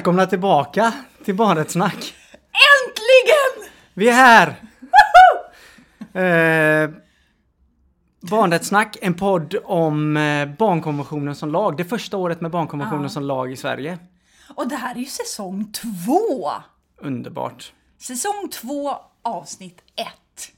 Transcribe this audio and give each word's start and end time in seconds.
Välkomna 0.00 0.26
tillbaka 0.26 0.92
till 1.24 1.34
Barnrättssnack. 1.34 2.14
Äntligen! 2.34 3.70
Vi 3.94 4.08
är 4.08 4.12
här! 4.12 4.48
eh, 6.84 6.90
Barnrättssnack, 8.20 8.96
en 9.02 9.14
podd 9.14 9.54
om 9.64 10.16
eh, 10.16 10.48
barnkonventionen 10.48 11.34
som 11.34 11.52
lag. 11.52 11.76
Det 11.76 11.84
första 11.84 12.16
året 12.16 12.40
med 12.40 12.50
barnkonventionen 12.50 13.02
Ja. 13.02 13.08
som 13.08 13.22
lag 13.22 13.52
i 13.52 13.56
Sverige. 13.56 13.98
Och 14.54 14.68
det 14.68 14.76
här 14.76 14.94
är 14.94 14.98
ju 14.98 15.06
säsong 15.06 15.72
två! 15.72 16.50
Underbart. 17.00 17.72
Säsong 17.98 18.48
två, 18.52 18.96
avsnitt 19.22 19.82
ett. 19.96 20.52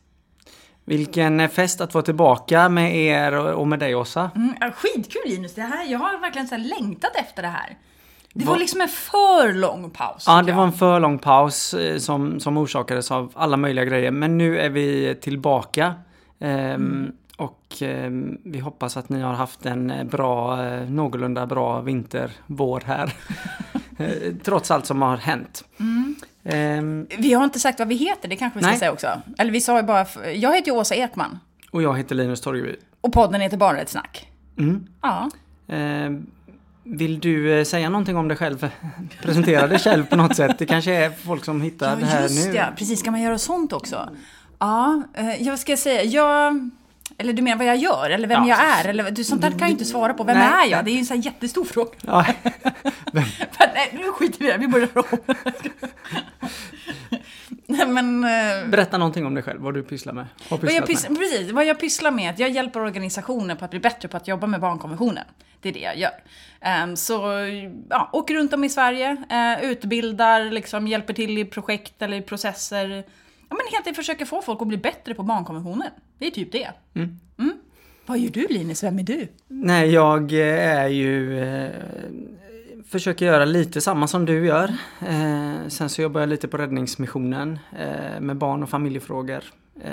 Vilken 0.84 1.40
eh, 1.40 1.50
fest 1.50 1.80
att 1.80 1.94
vara 1.94 2.04
tillbaka 2.04 2.68
med 2.68 2.96
er 2.96 3.32
och 3.34 3.68
med 3.68 3.78
dig 3.78 3.94
Åsa. 3.94 4.30
Mm, 4.34 4.72
skitkul 4.72 5.22
Linus, 5.26 5.54
det 5.54 5.62
här, 5.62 5.84
jag 5.84 5.98
har 5.98 6.18
verkligen 6.20 6.48
så 6.48 6.56
längtat 6.56 7.16
efter 7.16 7.42
det 7.42 7.48
här. 7.48 7.78
Det 8.34 8.44
Va- 8.44 8.52
var 8.52 8.58
liksom 8.58 8.80
en 8.80 8.88
för 8.88 9.52
lång 9.52 9.90
paus. 9.90 10.24
Ja, 10.26 10.42
det 10.42 10.52
var 10.52 10.64
en 10.64 10.72
för 10.72 11.00
lång 11.00 11.18
paus 11.18 11.74
eh, 11.74 11.98
som, 11.98 12.40
som 12.40 12.56
orsakades 12.56 13.10
av 13.10 13.32
alla 13.34 13.56
möjliga 13.56 13.84
grejer. 13.84 14.10
Men 14.10 14.38
nu 14.38 14.58
är 14.58 14.70
vi 14.70 15.14
tillbaka. 15.20 15.94
Ehm, 16.40 17.12
Och 17.36 17.66
ehm, 17.80 18.38
vi 18.44 18.58
hoppas 18.58 18.96
att 18.96 19.08
ni 19.08 19.20
har 19.20 19.32
haft 19.34 19.66
en 19.66 19.90
eh, 19.90 20.04
bra, 20.04 20.64
eh, 20.66 20.90
någorlunda 20.90 21.46
bra 21.46 21.80
vinter, 21.80 22.30
vår 22.46 22.82
här. 22.86 23.12
Eh, 23.98 24.34
Trots 24.44 24.70
allt 24.70 24.86
som 24.86 25.02
har 25.02 25.16
hänt. 25.16 25.64
Ehm, 26.44 27.06
Vi 27.18 27.32
har 27.32 27.44
inte 27.44 27.60
sagt 27.60 27.78
vad 27.78 27.88
vi 27.88 27.94
heter, 27.94 28.28
det 28.28 28.36
kanske 28.36 28.58
vi 28.58 28.62
ska 28.62 28.70
Nej. 28.70 28.78
säga 28.78 28.92
också. 28.92 29.06
Eller 29.38 29.52
vi 29.52 29.60
sa 29.60 29.76
ju 29.76 29.82
bara, 29.82 30.06
jag 30.34 30.54
heter 30.56 30.70
ju 30.72 30.76
Åsa 30.78 30.94
Ekman 30.94 31.38
och 31.70 31.82
jag 31.82 31.96
heter 31.98 32.14
Linus 32.14 32.40
Torgeby. 32.40 32.76
och 33.00 33.12
podden 33.12 33.40
heter 33.40 33.56
Barnrättssnack. 33.56 34.28
Mm. 34.58 34.86
Ja. 35.02 35.30
Ehm, 35.68 36.26
Vill 36.84 37.20
du 37.20 37.58
eh, 37.58 37.64
säga 37.64 37.90
någonting 37.90 38.16
om 38.16 38.28
dig 38.28 38.36
själv? 38.36 38.70
Presentera 39.22 39.66
dig 39.66 39.78
själv 39.78 40.06
på 40.06 40.16
något 40.16 40.36
sätt. 40.36 40.58
Det 40.58 40.66
kanske 40.66 40.92
är 40.94 41.10
folk 41.10 41.44
som 41.44 41.62
hittar 41.62 41.96
det 41.96 42.02
Ja, 42.02 42.06
här 42.06 42.22
just 42.22 42.46
nu. 42.46 42.54
ja. 42.54 42.64
Precis, 42.76 43.00
ska 43.00 43.10
man 43.10 43.20
göra 43.22 43.38
sånt 43.38 43.72
också? 43.72 44.08
Ja, 44.58 45.02
eh, 45.14 45.42
jag 45.42 45.58
ska 45.58 45.76
säga, 45.76 46.02
jag... 46.04 46.70
Eller 47.18 47.32
du 47.32 47.42
menar 47.42 47.56
vad 47.58 47.66
jag 47.66 47.76
gör, 47.76 48.10
eller 48.10 48.28
vem 48.28 48.44
Ja. 48.44 48.48
jag 48.48 48.78
är? 48.80 48.88
Eller, 48.88 49.10
du, 49.10 49.24
sånt 49.24 49.42
där 49.42 49.50
kan 49.50 49.58
jag 49.58 49.68
ju 49.68 49.72
inte 49.72 49.84
svara 49.84 50.14
på. 50.14 50.24
Vem 50.24 50.38
Nej, 50.38 50.66
är 50.66 50.70
jag? 50.70 50.84
Det 50.84 50.90
är 50.90 50.92
ju 50.92 50.98
en 50.98 51.06
sån 51.06 51.20
jättestor 51.20 51.64
fråga. 51.64 51.90
Ja, 52.00 52.24
Nej, 53.74 53.90
nu 53.92 54.12
skiter 54.12 54.38
vi 54.38 54.48
i 54.48 54.52
det, 54.52 54.58
vi 54.58 54.68
börjar 54.68 54.88
om. 54.98 55.18
Nej, 57.66 57.86
men... 57.86 58.24
eh, 58.24 58.68
berätta 58.68 58.98
någonting 58.98 59.26
om 59.26 59.34
dig 59.34 59.42
själv, 59.42 59.60
vad 59.60 59.74
du 59.74 59.82
pysslar 59.82 60.12
med. 60.12 60.26
Vad 60.48 60.64
jag, 60.72 60.86
pysslar, 60.86 61.14
precis, 61.16 61.50
vad 61.52 61.64
jag 61.64 61.80
pysslar 61.80 62.10
med 62.10 62.24
är 62.28 62.30
att 62.32 62.38
jag 62.38 62.50
hjälper 62.50 62.80
organisationer 62.80 63.54
på 63.54 63.64
att 63.64 63.70
bli 63.70 63.80
bättre 63.80 64.08
på 64.08 64.16
att 64.16 64.28
jobba 64.28 64.46
med 64.46 64.60
barnkonventionen. 64.60 65.24
Det 65.60 65.68
är 65.68 65.72
det 65.72 65.80
jag 65.80 65.98
gör. 65.98 66.10
Ehm, 66.60 66.96
så 66.96 67.22
ja, 67.90 68.10
åker 68.12 68.34
runt 68.34 68.52
om 68.52 68.64
i 68.64 68.68
Sverige, 68.68 69.16
eh, 69.30 69.64
utbildar, 69.64 70.44
liksom, 70.44 70.86
hjälper 70.88 71.14
till 71.14 71.38
i 71.38 71.44
projekt 71.44 72.02
eller 72.02 72.16
i 72.16 72.22
processer. 72.22 73.04
Ja, 73.52 73.56
men 73.56 73.66
helt 73.72 73.86
enkelt 73.86 73.96
försöker 73.96 74.24
få 74.24 74.42
folk 74.42 74.62
att 74.62 74.68
bli 74.68 74.76
bättre 74.76 75.14
på 75.14 75.22
barnkonventionen. 75.22 75.90
Det 76.18 76.26
är 76.26 76.30
typ 76.30 76.52
det. 76.52 76.70
Mm. 76.94 77.18
Vad 78.06 78.18
gör 78.18 78.30
du 78.30 78.46
Linus? 78.50 78.82
Vem 78.82 78.98
är 78.98 79.02
du? 79.02 79.28
Nej, 79.48 79.90
jag 79.90 80.32
eh, 80.32 80.78
är 80.78 80.88
ju... 80.88 81.40
Eh, 81.40 81.70
försöker 82.88 83.26
göra 83.26 83.44
lite 83.44 83.80
samma 83.80 84.06
som 84.06 84.24
du 84.24 84.46
gör. 84.46 84.74
Eh, 85.00 85.68
sen 85.68 85.88
så 85.88 86.02
jobbar 86.02 86.20
jag 86.20 86.28
lite 86.28 86.48
på 86.48 86.56
Räddningsmissionen 86.56 87.58
eh, 87.78 88.20
med 88.20 88.36
barn 88.36 88.62
och 88.62 88.70
familjefrågor. 88.70 89.44
Eh, 89.84 89.92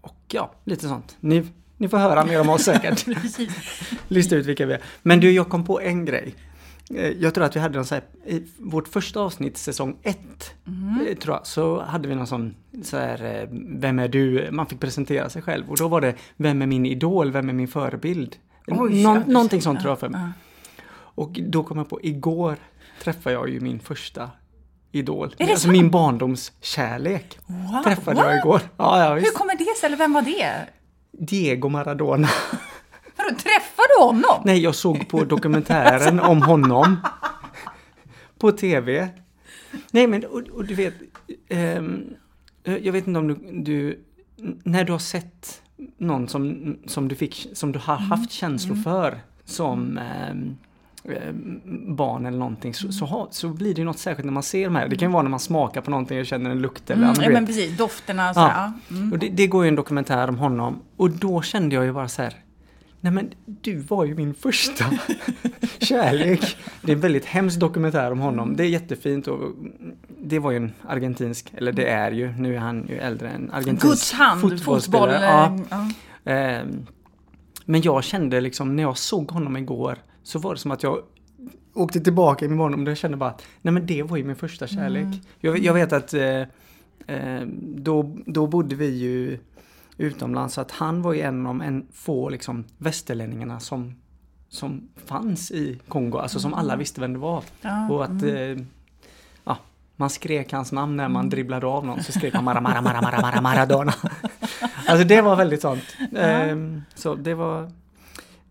och 0.00 0.20
ja, 0.28 0.52
lite 0.64 0.88
sånt. 0.88 1.16
Ni, 1.20 1.46
ni 1.76 1.88
får 1.88 1.98
höra 1.98 2.24
mer 2.24 2.40
om 2.40 2.48
oss 2.48 2.62
säkert. 2.64 3.06
Lista 4.08 4.36
ut 4.36 4.46
vilka 4.46 4.66
vi 4.66 4.74
är. 4.74 4.80
Men 5.02 5.20
du, 5.20 5.30
jag 5.30 5.48
kom 5.48 5.64
på 5.64 5.80
en 5.80 6.04
grej. 6.04 6.34
Eh, 6.94 7.08
Jag 7.10 7.34
tror 7.34 7.44
att 7.44 7.56
vi 7.56 7.60
hade 7.60 7.76
någon 7.76 7.84
så 7.86 7.94
här, 7.94 8.04
i 8.26 8.42
vårt 8.58 8.88
första 8.88 9.20
avsnitt, 9.20 9.56
säsong 9.58 9.96
ett, 10.02 10.54
Mm. 10.66 11.16
tror 11.16 11.34
jag, 11.36 11.46
så 11.46 11.82
hade 11.82 12.08
vi 12.08 12.14
någon 12.14 12.26
sån, 12.26 12.54
så 12.82 12.96
här, 12.96 13.24
eh, 13.42 13.48
vem 13.80 13.98
är 13.98 14.08
du? 14.08 14.48
Man 14.52 14.66
fick 14.66 14.80
presentera 14.80 15.28
sig 15.30 15.42
själv 15.42 15.70
och 15.70 15.76
då 15.76 15.88
var 15.88 16.00
det, 16.00 16.14
vem 16.36 16.62
är 16.62 16.66
min 16.66 16.86
idol? 16.86 17.30
Vem 17.32 17.48
är 17.48 17.52
min 17.52 17.68
förebild? 17.68 18.36
Oj, 18.66 18.76
Någon, 18.76 19.00
ja, 19.00 19.22
någonting 19.26 19.62
sånt 19.62 19.80
tror 19.80 19.90
jag 19.90 19.98
för 20.00 20.08
mig. 20.08 20.20
Ja. 20.20 20.32
Och 20.98 21.30
då 21.48 21.62
kom 21.62 21.78
jag 21.78 21.88
på, 21.88 22.00
igår 22.02 22.56
träffade 23.02 23.34
jag 23.34 23.48
ju 23.48 23.60
min 23.60 23.80
första 23.80 24.30
idol. 24.92 25.34
Är 25.38 25.46
det 25.46 25.52
alltså 25.52 25.64
sant? 25.66 25.72
min 25.72 25.90
barndomskärlek. 25.90 27.38
Wow, 27.46 27.82
Träffade 27.84 28.20
jag 28.20 28.26
what? 28.26 28.38
igår. 28.44 28.60
Ja, 28.76 29.04
ja, 29.04 29.14
Hur 29.14 29.32
kommer 29.38 29.56
det 29.58 29.76
sig? 29.80 29.86
Eller 29.86 29.96
vem 29.96 30.12
var 30.12 30.22
det? 30.22 30.52
Diego 31.12 31.68
Maradona. 31.68 32.28
Vadå, 33.26 33.38
träffade 33.38 33.88
du 33.98 34.04
honom? 34.04 34.42
Nej, 34.44 34.62
jag 34.62 34.74
såg 34.74 35.08
på 35.08 35.24
dokumentären 35.24 36.20
om 36.20 36.42
honom. 36.42 36.96
På 38.38 38.52
TV. 38.52 39.08
Nej, 39.90 40.06
men 40.06 40.24
och, 40.24 40.42
och 40.52 40.64
du 40.64 40.74
vet, 40.74 40.94
ehm, 41.48 42.04
jag 42.64 42.92
vet 42.92 43.06
inte 43.06 43.18
om 43.18 43.28
du, 43.28 43.34
du, 43.52 44.04
när 44.64 44.84
du 44.84 44.92
har 44.92 44.98
sett 44.98 45.62
någon 45.98 46.28
som, 46.28 46.76
som 46.86 47.08
du 47.08 47.14
fick, 47.14 47.48
som 47.52 47.72
du 47.72 47.78
har 47.78 47.96
haft 47.96 48.30
känslor 48.32 48.76
för 48.76 49.20
som 49.44 49.98
ehm, 49.98 50.56
barn 51.96 52.26
eller 52.26 52.38
någonting 52.38 52.74
så, 52.74 52.92
så, 52.92 53.28
så 53.30 53.48
blir 53.48 53.74
det 53.74 53.78
ju 53.78 53.84
något 53.84 53.98
särskilt 53.98 54.24
när 54.24 54.32
man 54.32 54.42
ser 54.42 54.64
de 54.64 54.76
här. 54.76 54.88
Det 54.88 54.96
kan 54.96 55.08
ju 55.08 55.12
vara 55.12 55.22
när 55.22 55.30
man 55.30 55.40
smakar 55.40 55.80
på 55.80 55.90
någonting 55.90 56.20
och 56.20 56.26
känner 56.26 56.50
en 56.50 56.60
lukt 56.60 56.90
eller 56.90 57.02
Mm, 57.02 57.22
ja, 57.22 57.30
men 57.30 57.46
precis, 57.46 57.78
dofterna 57.78 58.28
och 58.28 58.34
så. 58.34 58.40
Ja. 58.40 58.72
Mm. 58.90 59.12
Och 59.12 59.18
det, 59.18 59.28
det 59.28 59.46
går 59.46 59.64
ju 59.64 59.68
en 59.68 59.74
dokumentär 59.74 60.28
om 60.28 60.38
honom 60.38 60.82
och 60.96 61.10
då 61.10 61.42
kände 61.42 61.74
jag 61.74 61.84
ju 61.84 61.92
bara 61.92 62.08
så 62.08 62.22
här. 62.22 62.34
Nej 63.00 63.12
men 63.12 63.30
du 63.44 63.76
var 63.78 64.04
ju 64.04 64.14
min 64.14 64.34
första 64.34 64.84
kärlek. 65.78 66.56
Det 66.82 66.92
är 66.92 66.96
en 66.96 67.00
väldigt 67.00 67.24
hemsk 67.24 67.60
dokumentär 67.60 68.12
om 68.12 68.18
honom. 68.18 68.56
Det 68.56 68.64
är 68.64 68.68
jättefint 68.68 69.28
och 69.28 69.52
det 70.22 70.38
var 70.38 70.50
ju 70.50 70.56
en 70.56 70.72
argentinsk, 70.88 71.52
eller 71.56 71.72
det 71.72 71.88
är 71.88 72.12
ju, 72.12 72.32
nu 72.32 72.54
är 72.54 72.58
han 72.58 72.86
ju 72.88 72.96
äldre, 72.98 73.28
en 73.28 73.50
argentinsk 73.50 73.82
Guds 73.86 74.12
hand, 74.12 74.40
fotboll. 74.40 74.58
fotbollsspelare. 74.58 75.24
Ja. 75.24 75.58
Ja. 75.70 75.90
Ehm, 76.32 76.86
Men 77.64 77.82
jag 77.82 78.04
kände 78.04 78.40
liksom 78.40 78.76
när 78.76 78.82
jag 78.82 78.98
såg 78.98 79.30
honom 79.30 79.56
igår 79.56 79.98
så 80.22 80.38
var 80.38 80.54
det 80.54 80.60
som 80.60 80.70
att 80.70 80.82
jag 80.82 81.02
åkte 81.74 82.00
tillbaka 82.00 82.44
i 82.44 82.48
min 82.48 82.58
barndom 82.58 82.82
och 82.84 82.90
jag 82.90 82.96
kände 82.98 83.16
bara 83.16 83.30
att 83.30 83.42
nej 83.62 83.72
men 83.74 83.86
det 83.86 84.02
var 84.02 84.16
ju 84.16 84.24
min 84.24 84.36
första 84.36 84.66
kärlek. 84.66 85.02
Mm. 85.04 85.18
Jag, 85.40 85.58
jag 85.58 85.74
vet 85.74 85.92
att 85.92 86.14
eh, 86.14 86.40
eh, 87.06 87.40
då, 87.76 88.16
då 88.26 88.46
bodde 88.46 88.76
vi 88.76 88.86
ju 88.96 89.38
utomlands 89.98 90.54
så 90.54 90.60
att 90.60 90.70
han 90.70 91.02
var 91.02 91.12
ju 91.12 91.20
en 91.20 91.46
av 91.46 91.62
en 91.62 91.86
få 91.92 92.28
liksom 92.28 92.64
västerlänningarna 92.78 93.60
som, 93.60 93.94
som 94.48 94.88
fanns 95.06 95.50
i 95.50 95.80
Kongo, 95.88 96.18
alltså 96.18 96.40
som 96.40 96.54
alla 96.54 96.76
visste 96.76 97.00
vem 97.00 97.12
det 97.12 97.18
var. 97.18 97.44
Ja, 97.60 97.88
Och 97.88 98.04
att 98.04 98.22
eh, 98.22 98.56
ja, 99.44 99.58
man 99.96 100.10
skrek 100.10 100.52
hans 100.52 100.72
namn 100.72 100.96
när 100.96 101.08
man 101.08 101.30
dribblade 101.30 101.66
av 101.66 101.86
någon 101.86 102.02
så 102.02 102.12
skrek 102.12 102.34
man 102.34 102.44
Mara 102.44 102.60
Mara 102.60 102.80
Mara 102.80 103.00
Mara 103.00 103.20
Mara 103.20 103.40
Maradona. 103.40 103.94
alltså 104.88 105.06
det 105.06 105.20
var 105.20 105.36
väldigt 105.36 105.62
sånt. 105.62 105.96
Ehm, 106.16 106.82
så 106.94 107.14
det 107.14 107.34
var 107.34 107.70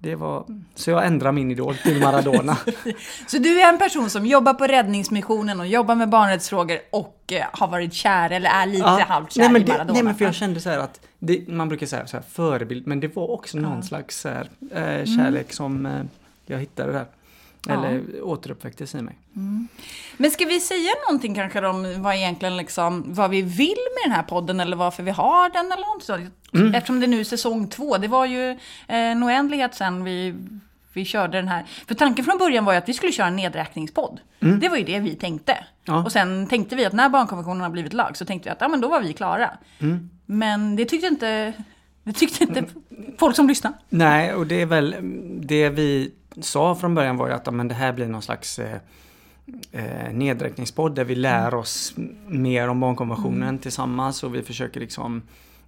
det 0.06 0.16
var, 0.16 0.46
så 0.76 0.90
jag 0.92 1.06
ändrade 1.06 1.32
min 1.32 1.52
idol 1.52 1.76
till 1.76 2.00
Maradona. 2.00 2.58
Så 3.28 3.38
du 3.38 3.62
är 3.62 3.70
en 3.70 3.78
person 3.78 4.10
som 4.10 4.26
jobbar 4.26 4.54
på 4.54 4.68
Räddningsmissionen 4.68 5.60
och 5.60 5.68
jobbar 5.68 5.96
med 5.96 6.10
barnrättsfrågor 6.10 6.80
och 6.92 7.24
eh, 7.32 7.46
har 7.52 7.68
varit 7.68 7.94
kär 7.94 8.30
eller 8.30 8.50
är 8.50 8.66
lite 8.66 8.86
halvt 8.86 9.32
kär 9.32 9.42
nej, 9.42 9.52
men 9.52 9.62
i 9.62 9.66
det, 9.66 9.72
Maradona. 9.72 9.94
nej 9.94 10.04
men 10.04 10.16
för 10.16 10.26
jag 10.26 10.36
kände 10.36 10.60
så 10.60 10.70
här 10.70 10.80
att 10.80 11.00
det, 11.20 11.48
man 11.48 11.70
brukar 11.70 11.86
säga 11.86 12.08
så 12.08 12.18
här 12.18 12.24
förebild 12.32 12.88
men 12.88 13.00
det 13.00 13.16
var 13.16 13.32
också 13.32 13.58
någon 13.58 13.84
slags 13.84 14.20
så 14.20 14.30
här, 14.30 14.50
eh, 14.72 15.06
kärlek 15.06 15.54
som 15.54 15.86
eh, 15.86 16.02
jag 16.46 16.60
hittade 16.60 16.92
där. 16.92 17.06
Eller 17.70 18.22
återuppväcktes 18.24 18.96
i 18.96 19.02
mig. 19.02 19.18
Men 20.18 20.32
ska 20.32 20.46
vi 20.46 20.60
säga 20.60 20.92
någonting 21.08 21.36
kanske 21.36 21.68
om 21.68 22.02
vad 22.02 22.16
egentligen 22.16 22.58
liksom, 22.58 23.04
vad 23.14 23.30
vi 23.30 23.42
vill 23.42 23.78
med 23.96 24.04
den 24.06 24.12
här 24.12 24.24
podden 24.24 24.60
eller 24.60 24.78
varför 24.78 25.04
vi 25.04 25.12
har 25.12 25.50
den 25.50 25.66
eller 25.66 25.96
något 25.96 26.04
sånt? 26.04 26.34
Mm. 26.54 26.76
Eftersom 26.76 27.00
det 27.00 27.08
nu 27.08 27.20
är 27.20 27.24
säsong 27.24 27.68
två, 27.68 27.98
det 27.98 28.08
var 28.08 28.26
ju 28.26 28.50
eh, 28.52 28.58
en 28.88 29.24
oändlighet 29.24 29.76
sen 29.76 30.04
vi, 30.04 30.36
vi 30.94 31.06
körde 31.06 31.38
den 31.38 31.48
här. 31.48 31.66
För 31.88 31.96
tanken 31.96 32.26
från 32.26 32.38
början 32.38 32.66
var 32.66 32.74
ju 32.74 32.78
att 32.78 32.90
vi 32.90 32.94
skulle 32.94 33.12
köra 33.12 33.28
en 33.28 33.36
nedräkningspodd. 33.36 34.20
Det 34.40 34.70
var 34.70 34.78
ju 34.78 34.84
det 34.84 35.00
vi 35.00 35.16
tänkte. 35.16 35.52
Mm. 35.52 35.66
Ja. 35.84 36.04
Och 36.04 36.12
sen 36.12 36.48
tänkte 36.48 36.76
vi 36.76 36.86
att 36.86 36.94
när 36.94 37.10
barnkonventionen 37.10 37.62
har 37.62 37.70
blivit 37.70 37.94
lag 37.94 38.18
så 38.18 38.26
tänkte 38.26 38.50
vi 38.50 38.52
att 38.52 38.62
ja, 38.62 38.68
men 38.68 38.82
då 38.82 38.88
var 38.88 39.02
vi 39.02 39.14
klara. 39.14 39.52
Mm. 39.80 40.10
Men 40.26 40.76
det 40.76 40.86
tyckte 40.86 41.08
inte, 41.08 41.54
det 42.04 42.14
tyckte 42.14 42.44
inte 42.44 42.64
folk 43.18 43.36
som 43.36 43.48
lyssnar. 43.48 43.74
Nej, 43.90 44.34
och 44.34 44.48
det 44.48 44.62
är 44.62 44.66
väl 44.66 44.96
det 45.42 45.70
vi 45.70 46.12
sa 46.42 46.76
från 46.76 46.96
början 46.96 47.18
var 47.18 47.28
ju 47.28 47.34
att 47.34 47.54
men 47.54 47.68
det 47.68 47.76
här 47.76 47.94
blir 47.94 48.08
någon 48.08 48.22
slags 48.22 48.60
eh, 48.60 48.78
eh, 49.72 50.14
nedräkningspodd 50.14 50.96
där 50.96 51.04
vi 51.04 51.16
lär 51.16 51.54
oss 51.54 51.94
m- 51.98 52.16
mer 52.28 52.68
om 52.68 52.80
barnkonventionen 52.80 53.60
tillsammans 53.60 54.24
och 54.24 54.36
vi 54.36 54.42
försöker 54.42 54.80
liksom 54.80 55.22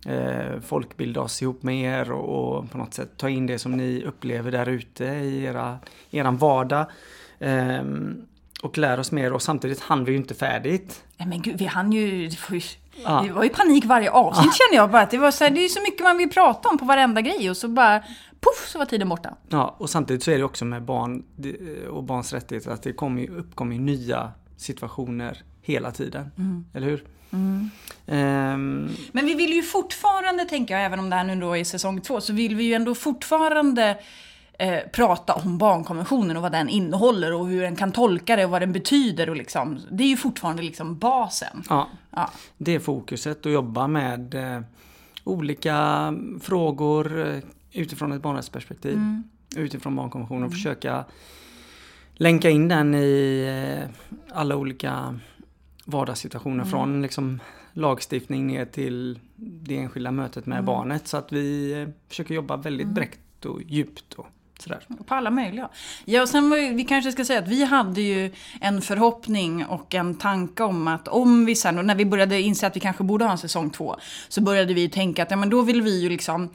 eh, 0.05 0.59
folkbilda 0.65 1.21
oss 1.21 1.41
ihop 1.41 1.63
med 1.63 2.01
er 2.01 2.11
och, 2.11 2.57
och 2.57 2.71
på 2.71 2.77
något 2.77 2.93
sätt 2.93 3.09
ta 3.17 3.29
in 3.29 3.45
det 3.45 3.59
som 3.59 3.71
ni 3.71 4.03
upplever 4.03 4.51
där 4.51 4.69
ute 4.69 5.05
i 5.05 5.43
era, 5.43 5.79
eran 6.11 6.37
vardag. 6.37 6.85
Ehm, 7.39 8.21
och 8.63 8.77
lära 8.77 9.01
oss 9.01 9.11
mer 9.11 9.33
och 9.33 9.41
samtidigt 9.41 9.79
hann 9.79 10.05
vi 10.05 10.11
ju 10.11 10.17
inte 10.17 10.33
färdigt. 10.35 11.03
Nej 11.17 11.27
men 11.27 11.41
gud, 11.41 11.57
vi 11.57 11.65
hann 11.65 11.91
ju... 11.91 12.29
Det 12.97 13.03
var 13.03 13.11
ju, 13.11 13.17
Ja. 13.17 13.23
det 13.27 13.31
var 13.33 13.43
ju 13.43 13.49
panik 13.49 13.85
varje 13.85 14.11
avsnitt 14.11 14.53
känner 14.55 14.75
jag 14.81 14.91
bara. 14.91 15.01
Att 15.01 15.11
det, 15.11 15.17
var 15.17 15.31
så 15.31 15.43
här, 15.43 15.51
det 15.51 15.65
är 15.65 15.69
så 15.69 15.81
mycket 15.81 16.03
man 16.03 16.17
vill 16.17 16.29
prata 16.29 16.69
om 16.69 16.77
på 16.77 16.85
varenda 16.85 17.21
grej 17.21 17.49
och 17.49 17.57
så 17.57 17.67
bara 17.67 17.99
poff 18.39 18.67
så 18.67 18.77
var 18.79 18.85
tiden 18.85 19.09
borta. 19.09 19.35
Ja, 19.49 19.75
och 19.79 19.89
samtidigt 19.89 20.23
så 20.23 20.31
är 20.31 20.37
det 20.37 20.43
också 20.43 20.65
med 20.65 20.83
barn 20.83 21.23
och 21.89 22.03
barns 22.03 22.33
rättigheter 22.33 22.71
att 22.71 22.83
det 22.83 22.93
kommer 22.93 23.29
uppkommer 23.29 23.75
nya 23.75 24.31
situationer 24.57 25.37
hela 25.61 25.91
tiden. 25.91 26.31
Mm. 26.37 26.65
Eller 26.73 26.87
hur? 26.87 27.03
Ehm, 28.07 28.89
Men 29.11 29.25
vi 29.25 29.33
vill 29.33 29.53
ju 29.53 29.63
fortfarande, 29.63 30.45
tänker 30.45 30.73
jag, 30.73 30.85
även 30.85 30.99
om 30.99 31.09
det 31.09 31.15
här 31.15 31.23
nu 31.23 31.35
då 31.35 31.57
är 31.57 31.63
säsong 31.63 32.01
två, 32.01 32.21
så 32.21 32.33
vill 32.33 32.55
vi 32.55 32.63
ju 32.63 32.73
ändå 32.73 32.95
fortfarande 32.95 33.97
eh, 34.59 34.79
prata 34.93 35.33
om 35.33 35.57
barnkonventionen 35.57 36.37
och 36.37 36.43
vad 36.43 36.51
den 36.51 36.69
innehåller 36.69 37.33
och 37.33 37.47
hur 37.47 37.61
den 37.61 37.75
kan 37.75 37.91
tolka 37.91 38.35
det 38.35 38.45
och 38.45 38.51
vad 38.51 38.61
den 38.61 38.73
betyder. 38.73 39.29
Och 39.29 39.35
liksom, 39.35 39.79
det 39.91 40.03
är 40.03 40.07
ju 40.07 40.17
fortfarande 40.17 40.61
liksom 40.63 40.97
basen. 40.97 41.63
ja, 41.69 41.87
Ja. 42.11 42.29
det 42.57 42.75
är 42.75 42.79
fokuset 42.79 43.45
att 43.45 43.51
jobba 43.51 43.87
med 43.87 44.35
eh, 44.35 44.61
olika 45.23 46.13
frågor 46.41 47.27
eh, 47.27 47.39
utifrån 47.71 48.11
ett 48.11 48.21
barnrättsperspektiv. 48.21 48.93
Mm. 48.93 49.23
Utifrån 49.55 49.95
barnkonventionen 49.95 50.43
och 50.43 50.51
försöka 50.51 51.05
länka 52.13 52.49
in 52.49 52.67
den 52.67 52.95
i 52.95 53.43
eh, 53.81 53.89
alla 54.37 54.55
olika 54.55 55.19
vardagssituationer 55.85 56.55
Mm. 56.55 56.67
från 56.67 57.01
liksom 57.01 57.39
lagstiftning 57.73 58.47
ner 58.47 58.65
till 58.65 59.19
det 59.35 59.77
enskilda 59.77 60.11
mötet 60.11 60.45
Mm. 60.47 60.55
med 60.57 60.65
barnet. 60.65 61.07
Så 61.07 61.17
att 61.17 61.31
vi 61.31 61.71
eh, 61.81 61.87
försöker 62.09 62.35
jobba 62.35 62.57
väldigt 62.57 62.87
brett 62.87 63.45
och 63.45 63.61
djupt 63.61 64.13
och 64.13 64.27
sådär. 64.61 64.79
På 65.05 65.15
alla 65.15 65.31
möjliga. 65.31 65.69
Ja, 66.05 66.21
och 66.21 66.29
sen 66.29 66.51
ju, 66.51 66.73
vi 66.73 66.83
kanske 66.83 67.11
ska 67.11 67.25
säga 67.25 67.39
att 67.39 67.47
vi 67.47 67.63
hade 67.63 68.01
ju 68.01 68.31
en 68.61 68.81
förhoppning 68.81 69.65
och 69.65 69.95
en 69.95 70.15
tanke 70.15 70.63
om 70.63 70.87
att 70.87 71.07
om 71.07 71.45
vi 71.45 71.55
sen, 71.55 71.77
och 71.77 71.85
när 71.85 71.95
vi 71.95 72.05
började 72.05 72.41
inse 72.41 72.67
att 72.67 72.75
vi 72.75 72.79
kanske 72.79 73.03
borde 73.03 73.25
ha 73.25 73.31
en 73.31 73.37
säsong 73.37 73.69
två, 73.69 73.95
så 74.27 74.41
började 74.41 74.73
vi 74.73 74.89
tänka 74.89 75.23
att 75.23 75.31
ja, 75.31 75.37
men 75.37 75.49
då 75.49 75.61
vill 75.61 75.81
vi 75.81 76.01
ju 76.01 76.09
liksom 76.09 76.49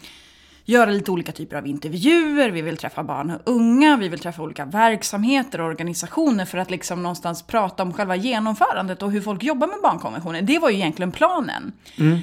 göra 0.64 0.90
lite 0.90 1.10
olika 1.10 1.32
typer 1.32 1.56
av 1.56 1.66
intervjuer, 1.66 2.50
vi 2.50 2.62
vill 2.62 2.76
träffa 2.76 3.02
barn 3.02 3.30
och 3.30 3.40
unga, 3.44 3.96
vi 3.96 4.08
vill 4.08 4.20
träffa 4.20 4.42
olika 4.42 4.64
verksamheter 4.64 5.60
och 5.60 5.66
organisationer 5.66 6.44
för 6.44 6.58
att 6.58 6.70
liksom 6.70 7.02
någonstans 7.02 7.42
prata 7.42 7.82
om 7.82 7.92
själva 7.92 8.16
genomförandet 8.16 9.02
och 9.02 9.12
hur 9.12 9.20
folk 9.20 9.42
jobbar 9.42 9.66
med 9.66 9.78
barnkonventionen. 9.82 10.46
Det 10.46 10.58
var 10.58 10.70
ju 10.70 10.76
egentligen 10.76 11.12
planen. 11.12 11.72
Eh, 11.96 12.18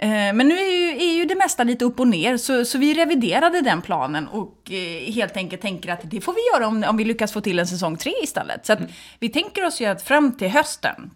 Men 0.00 0.48
nu 0.48 0.58
är 0.58 0.72
ju, 0.72 1.10
är 1.10 1.14
ju 1.14 1.24
det 1.24 1.34
mesta 1.34 1.64
lite 1.64 1.84
upp 1.84 2.00
och 2.00 2.08
ner, 2.08 2.36
så, 2.36 2.64
så 2.64 2.78
vi 2.78 2.94
reviderade 2.94 3.60
den 3.60 3.82
planen 3.82 4.28
och 4.28 4.70
eh, 4.70 5.12
helt 5.12 5.36
enkelt 5.36 5.62
tänker 5.62 5.92
att 5.92 6.00
det 6.02 6.20
får 6.20 6.32
vi 6.32 6.40
göra 6.54 6.68
om, 6.68 6.84
om 6.88 6.96
vi 6.96 7.04
lyckas 7.04 7.32
få 7.32 7.40
till 7.40 7.58
en 7.58 7.66
säsong 7.66 7.96
tre 7.96 8.12
istället. 8.22 8.66
Så 8.66 8.72
att 8.72 8.78
vi 9.18 9.28
tänker 9.28 9.66
oss 9.66 9.80
ju 9.80 9.86
att 9.86 10.02
fram 10.02 10.32
till 10.32 10.48
hösten, 10.48 11.10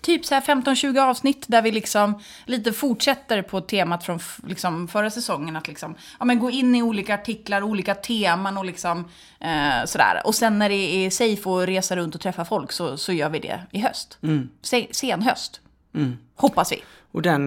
typ 0.00 0.24
så 0.24 0.34
här 0.34 0.40
15-20 0.40 1.00
avsnitt 1.00 1.44
där 1.48 1.62
vi 1.62 1.72
liksom 1.72 2.20
lite 2.44 2.72
fortsätter 2.72 3.42
på 3.42 3.60
temat 3.60 4.04
från 4.04 4.20
liksom 4.46 4.88
förra 4.88 5.10
säsongen. 5.10 5.56
Att 5.56 5.68
liksom, 5.68 5.94
ja, 6.18 6.24
men 6.24 6.38
gå 6.38 6.50
in 6.50 6.74
i 6.74 6.82
olika 6.82 7.14
artiklar, 7.14 7.62
olika 7.62 7.94
teman 7.94 8.58
och 8.58 8.64
liksom 8.64 9.04
eh, 9.40 9.84
sådär. 9.84 10.22
Och 10.24 10.34
sen 10.34 10.58
när 10.58 10.68
det 10.68 11.06
är 11.06 11.10
safe 11.10 11.50
att 11.50 11.68
resa 11.68 11.96
runt 11.96 12.14
och 12.14 12.20
träffa 12.20 12.44
folk 12.44 12.72
så, 12.72 12.96
så 12.96 13.12
gör 13.12 13.28
vi 13.28 13.38
det 13.38 13.60
i 13.70 13.80
höst. 13.80 14.18
Se, 14.62 14.86
sen 14.90 15.22
höst. 15.22 15.60
Hoppas 16.34 16.72
vi. 16.72 16.82
Och 17.12 17.22
den, 17.22 17.44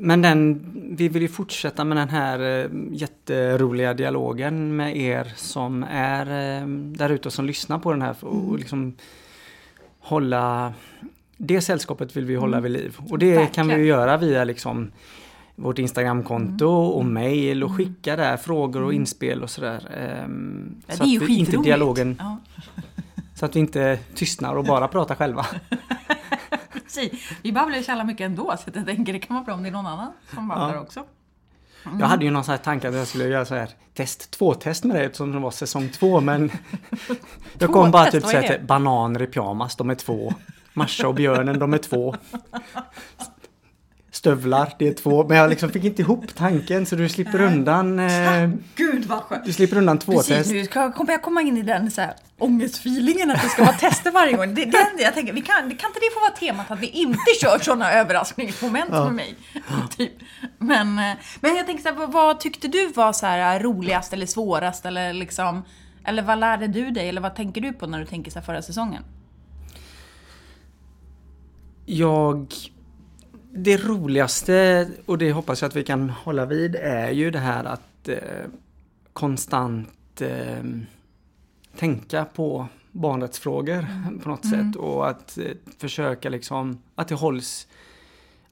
men 0.00 0.22
den, 0.22 0.60
vi 0.96 1.08
vill 1.08 1.22
ju 1.22 1.28
fortsätta 1.28 1.84
med 1.84 1.96
den 1.96 2.08
här 2.08 2.40
eh, 2.64 2.70
jätteroliga 2.92 3.94
dialogen 3.94 4.76
med 4.76 4.96
er 4.96 5.32
som 5.36 5.82
är 5.90 6.26
eh, 6.60 6.66
där 6.68 7.10
ute 7.10 7.28
och 7.28 7.32
som 7.32 7.44
lyssnar 7.44 7.78
på 7.78 7.92
den 7.92 8.02
här 8.02 8.14
och, 8.20 8.48
och 8.48 8.58
liksom 8.58 8.94
hålla 10.00 10.72
det 11.36 11.60
sällskapet 11.60 12.16
vill 12.16 12.24
vi 12.24 12.34
hålla 12.34 12.60
vid 12.60 12.72
liv. 12.72 12.96
Och 13.10 13.18
det 13.18 13.46
kan 13.54 13.68
vi 13.68 13.72
ju 13.74 13.78
Verkligen. 13.80 13.86
göra 13.86 14.16
via 14.16 14.44
liksom 14.44 14.92
vårt 15.56 15.78
Instagramkonto 15.78 16.66
och 16.68 17.04
mail 17.04 17.64
och 17.64 17.76
skicka 17.76 18.16
där 18.16 18.36
frågor 18.36 18.82
och 18.82 18.94
inspel 18.94 19.42
och 19.42 19.50
sådär. 19.50 19.88
ehm, 19.96 20.74
Ja, 20.86 20.94
så 20.96 21.02
det 21.04 21.08
är 21.08 21.12
ju 21.12 21.22
att 21.22 21.28
vi 21.28 21.32
inte 21.38 21.44
skitroligt. 21.50 21.64
dialogen, 21.66 22.16
Ja. 22.18 22.36
så 23.34 23.44
att 23.46 23.56
vi 23.56 23.60
inte 23.60 23.98
tystnar 24.14 24.56
och 24.56 24.64
bara 24.64 24.88
pratar 24.88 25.14
själva. 25.14 25.46
Precis. 26.84 27.30
Vi 27.42 27.52
babblar 27.52 27.76
ju 27.76 27.82
så 27.82 27.90
jävla 27.90 28.04
mycket 28.04 28.24
ändå, 28.24 28.56
så 28.58 28.70
jag 28.74 28.86
tänker 28.86 29.12
det 29.12 29.18
kan 29.18 29.34
vara 29.36 29.44
bra 29.44 29.54
om 29.54 29.62
det 29.62 29.68
är 29.68 29.72
någon 29.72 29.86
annan 29.86 30.12
som 30.34 30.48
babblar 30.48 30.74
Ja. 30.74 30.80
också. 30.80 31.04
Jag 32.00 32.06
hade 32.06 32.24
ju 32.24 32.30
någon 32.30 32.44
sån 32.44 32.52
här 32.52 32.58
tanke 32.58 32.88
att 32.88 32.94
jag 32.94 33.06
skulle 33.06 33.24
göra 33.24 33.44
så 33.44 33.54
här 33.54 33.70
test, 33.94 34.30
två 34.30 34.54
test 34.54 34.84
med 34.84 34.96
det 34.96 35.04
eftersom 35.04 35.32
det 35.32 35.38
var 35.38 35.50
säsong 35.50 35.88
två 35.88 36.20
men 36.20 36.50
Jag 37.58 37.72
kom 37.72 37.90
bara 37.90 38.10
typ 38.10 38.26
säga 38.26 38.58
bananer 38.58 39.22
i 39.22 39.26
pyjamas, 39.26 39.76
de 39.76 39.90
är 39.90 39.94
två. 39.94 40.32
Masha 40.72 41.08
och 41.08 41.14
björnen, 41.14 41.58
de 41.58 41.74
är 41.74 41.78
två. 41.78 42.14
Stövlar, 44.16 44.72
det 44.78 44.88
är 44.88 44.94
två. 44.94 45.24
Men 45.28 45.36
jag 45.36 45.50
liksom 45.50 45.70
fick 45.70 45.84
inte 45.84 46.02
ihop 46.02 46.34
tanken 46.34 46.86
så 46.86 46.96
du 46.96 47.08
slipper 47.08 47.40
undan 47.40 47.98
eh, 47.98 48.50
Gud 48.74 49.04
vad 49.04 49.22
skönt! 49.22 49.44
Du 49.44 49.52
slipper 49.52 49.76
undan 49.76 49.98
två 49.98 50.12
Precis, 50.12 50.36
test. 50.36 50.50
nu 50.50 50.64
ska, 50.64 50.92
kommer 50.92 51.12
jag 51.12 51.22
komma 51.22 51.42
in 51.42 51.56
i 51.56 51.62
den 51.62 51.90
så 51.90 52.00
här, 52.00 52.14
ångestfeelingen 52.38 53.30
att 53.30 53.42
det 53.42 53.48
ska 53.48 53.64
vara 53.64 53.76
tester 53.76 54.10
varje 54.10 54.36
gång. 54.36 54.54
Det, 54.54 54.64
det, 54.64 55.02
jag 55.02 55.14
tänker, 55.14 55.32
vi 55.32 55.40
kan, 55.40 55.56
kan 55.56 55.70
inte 55.70 56.00
det 56.00 56.14
få 56.14 56.20
vara 56.20 56.30
temat 56.30 56.70
att 56.70 56.80
vi 56.80 56.86
inte 56.86 57.30
kör 57.40 57.58
sådana 57.58 57.92
överraskningsmoment 57.92 58.90
med 58.90 59.12
mig? 59.12 59.34
Typ. 59.96 60.12
Men, 60.58 60.98
eh, 60.98 61.16
men 61.40 61.56
jag 61.56 61.66
tänker 61.66 61.82
så 61.82 61.88
här, 61.88 61.96
vad, 61.96 62.12
vad 62.12 62.40
tyckte 62.40 62.68
du 62.68 62.88
var 62.88 63.12
så 63.12 63.26
här 63.26 63.60
roligast 63.60 64.12
eller 64.12 64.26
svårast 64.26 64.86
eller 64.86 65.12
liksom 65.12 65.64
eller 66.04 66.22
vad 66.22 66.38
lärde 66.38 66.66
du 66.66 66.90
dig? 66.90 67.08
Eller 67.08 67.20
vad 67.20 67.34
tänker 67.34 67.60
du 67.60 67.72
på 67.72 67.86
när 67.86 67.98
du 67.98 68.06
tänker 68.06 68.30
så 68.30 68.38
här 68.38 68.46
förra 68.46 68.62
säsongen? 68.62 69.02
Jag... 71.86 72.54
Det 73.58 73.76
roligaste, 73.76 74.88
och 75.06 75.18
det 75.18 75.32
hoppas 75.32 75.62
jag 75.62 75.68
att 75.68 75.76
vi 75.76 75.84
kan 75.84 76.10
hålla 76.10 76.46
vid, 76.46 76.76
är 76.76 77.10
ju 77.10 77.30
det 77.30 77.38
här 77.38 77.64
att 77.64 78.08
eh, 78.08 78.18
konstant 79.12 80.20
eh, 80.20 80.64
tänka 81.78 82.24
på 82.24 82.68
barnrättsfrågor 82.92 83.86
på 84.22 84.28
något 84.28 84.46
sätt 84.46 84.76
och 84.76 85.08
att 85.08 85.38
eh, 85.38 85.44
försöka 85.78 86.28
liksom 86.28 86.82
att 86.94 87.08
det 87.08 87.14
hålls 87.14 87.68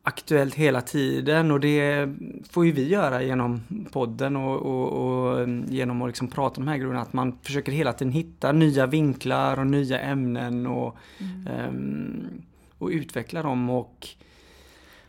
aktuellt 0.03 0.55
hela 0.55 0.81
tiden. 0.81 1.51
Och 1.51 1.61
det 1.61 2.09
får 2.51 2.67
ju 2.67 2.73
vi 2.73 2.89
göra 2.89 3.23
genom 3.23 3.63
podden 3.93 4.37
och, 4.37 4.57
och, 4.57 4.93
och 4.93 5.41
eh, 5.41 5.49
genom 5.69 6.03
att 6.03 6.09
liksom 6.09 6.29
prata 6.29 6.61
om 6.61 6.67
de 6.67 6.71
här 6.71 6.79
grejerna 6.79 7.03
att 7.03 7.13
man 7.13 7.39
försöker 7.43 7.73
hela 7.73 7.93
tiden 7.93 8.13
hitta 8.13 8.53
nya 8.53 8.87
vinklar 8.87 9.59
och 9.59 9.67
nya 9.67 10.01
ämnen 10.01 10.67
och, 10.67 10.97
ehm, 11.49 12.43
och 12.79 12.89
utveckla 12.89 13.43
dem. 13.43 13.71
Och 13.71 14.09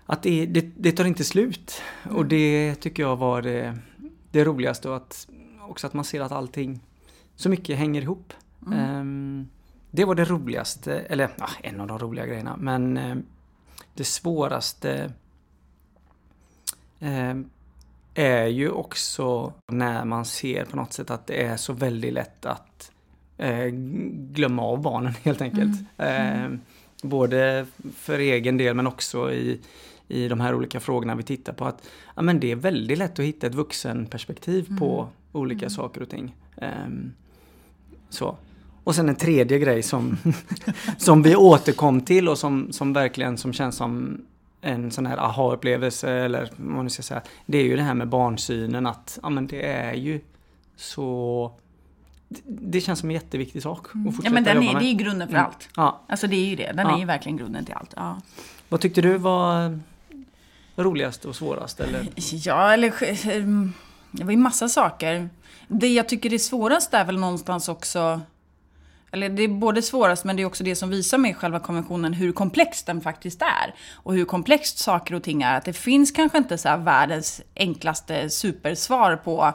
att 0.05 0.23
det, 0.23 0.45
det, 0.45 0.65
det 0.77 0.91
tar 0.91 1.05
inte 1.05 1.23
slut. 1.23 1.81
Och 2.11 2.25
det 2.25 2.75
tycker 2.75 3.03
jag 3.03 3.15
var 3.15 3.41
det, 3.41 3.77
det 4.31 4.43
roligaste 4.43 4.89
och 4.89 4.95
att 4.95 5.27
också 5.61 5.87
att 5.87 5.93
man 5.93 6.05
ser 6.05 6.21
att 6.21 6.31
allting 6.31 6.79
så 7.35 7.49
mycket 7.49 7.77
hänger 7.77 8.01
ihop. 8.01 8.33
Ehm, 8.73 9.47
det 9.91 10.05
var 10.05 10.15
det 10.15 10.25
roligaste, 10.25 10.99
eller 10.99 11.29
ja, 11.37 11.49
en 11.63 11.81
av 11.81 11.87
de 11.87 11.99
roliga 11.99 12.25
grejerna, 12.25 12.57
men 12.57 12.97
eh, 12.97 13.15
det 13.93 14.03
svåraste 14.03 15.11
eh, 16.99 17.35
är 18.13 18.45
ju 18.47 18.69
också 18.69 19.53
när 19.67 20.05
man 20.05 20.25
ser 20.25 20.65
på 20.65 20.77
något 20.77 20.93
sätt 20.93 21.11
att 21.11 21.27
det 21.27 21.43
är 21.43 21.57
så 21.57 21.73
väldigt 21.73 22.13
lätt 22.13 22.45
att 22.45 22.91
eh, 23.37 23.65
glömma 24.11 24.61
av 24.61 24.81
barnen 24.81 25.13
helt 25.23 25.41
enkelt. 25.41 25.81
Eh, 25.97 26.49
både 27.03 27.65
för 27.95 28.19
egen 28.19 28.57
del 28.57 28.75
men 28.75 28.87
också 28.87 29.31
i, 29.31 29.61
i 30.07 30.27
de 30.27 30.39
här 30.39 30.55
olika 30.55 30.79
frågorna 30.79 31.15
vi 31.15 31.23
tittar 31.23 31.53
på. 31.53 31.65
att 31.65 31.89
ja, 32.15 32.21
men 32.21 32.39
Det 32.39 32.51
är 32.51 32.55
väldigt 32.55 32.97
lätt 32.97 33.19
att 33.19 33.25
hitta 33.25 33.47
ett 33.47 33.55
vuxenperspektiv 33.55 34.77
på 34.79 35.07
olika 35.31 35.69
saker 35.69 36.01
och 36.01 36.09
ting. 36.09 36.35
Ehm, 36.57 37.13
så. 38.09 38.37
Och 38.83 38.95
sen 38.95 39.09
en 39.09 39.15
tredje 39.15 39.59
grej 39.59 39.83
som, 39.83 40.17
som 40.97 41.23
vi 41.23 41.35
återkom 41.35 42.01
till 42.01 42.29
och 42.29 42.37
som, 42.37 42.71
som 42.71 42.93
verkligen 42.93 43.37
som 43.37 43.53
känns 43.53 43.75
som 43.75 44.21
en 44.61 44.91
sån 44.91 45.05
här 45.05 45.17
aha-upplevelse 45.17 46.11
eller 46.11 46.49
vad 46.57 46.75
man 46.75 46.89
ska 46.89 47.03
säga. 47.03 47.21
Det 47.45 47.57
är 47.57 47.63
ju 47.63 47.75
det 47.75 47.81
här 47.83 47.93
med 47.93 48.07
barnsynen 48.09 48.85
att 48.85 49.19
ja, 49.23 49.29
men 49.29 49.47
det 49.47 49.65
är 49.67 49.93
ju 49.93 50.19
så... 50.75 51.51
Det, 52.47 52.81
känns 52.81 52.99
som 52.99 53.09
en 53.09 53.13
jätteviktig 53.13 53.61
sak 53.63 53.85
att 53.87 53.91
Ja 54.05 54.11
fortsätta 54.11 54.33
men 54.33 54.43
den 54.43 54.55
jobba 54.55 54.69
är, 54.69 54.73
med. 54.73 54.81
det 54.81 54.85
är 54.87 54.91
ju 54.91 54.97
grunden 54.97 55.27
för 55.27 55.35
Mm. 55.35 55.45
allt. 55.45 55.69
Ja. 55.75 56.01
Alltså 56.07 56.27
det 56.27 56.35
är 56.35 56.45
ju 56.49 56.55
det, 56.55 56.71
den 56.75 56.87
Ja. 56.87 56.95
är 56.95 56.99
ju 56.99 57.05
verkligen 57.05 57.37
grunden 57.37 57.65
till 57.65 57.73
allt. 57.73 57.93
Ja. 57.95 58.21
Vad 58.69 58.81
tyckte 58.81 59.01
du 59.01 59.17
var 59.17 59.79
roligast 60.75 61.25
och 61.25 61.35
svårast? 61.35 61.79
Eller? 61.79 62.07
Ja, 62.31 62.73
eller 62.73 62.93
ehm, 63.27 63.73
det 64.11 64.23
var 64.23 64.31
ju 64.31 64.37
massa 64.37 64.69
saker. 64.69 65.29
Det 65.67 65.93
jag 65.93 66.09
tycker 66.09 66.33
är 66.33 66.37
svårast 66.37 66.93
är 66.93 67.05
väl 67.05 67.19
någonstans 67.19 67.69
också 67.69 68.21
eller 69.15 69.29
det 69.29 69.43
är 69.43 69.47
både 69.47 69.81
svårast 69.81 70.25
men 70.25 70.35
det 70.35 70.41
är 70.41 70.45
också 70.45 70.63
det 70.63 70.75
som 70.75 70.89
visar 70.89 71.17
med 71.17 71.37
själva 71.37 71.59
konventionen 71.59 72.13
hur 72.13 72.31
komplex 72.31 72.83
den 72.83 73.01
faktiskt 73.01 73.41
är. 73.41 73.75
Och 73.93 74.13
hur 74.13 74.25
komplext 74.25 74.77
saker 74.77 75.15
och 75.15 75.23
ting 75.23 75.41
är. 75.41 75.57
Att 75.57 75.65
det 75.65 75.73
finns 75.73 76.11
kanske 76.11 76.37
inte 76.37 76.57
så 76.57 76.69
här 76.69 76.77
världens 76.77 77.41
enklaste 77.55 78.29
supersvar 78.29 79.15
på 79.15 79.53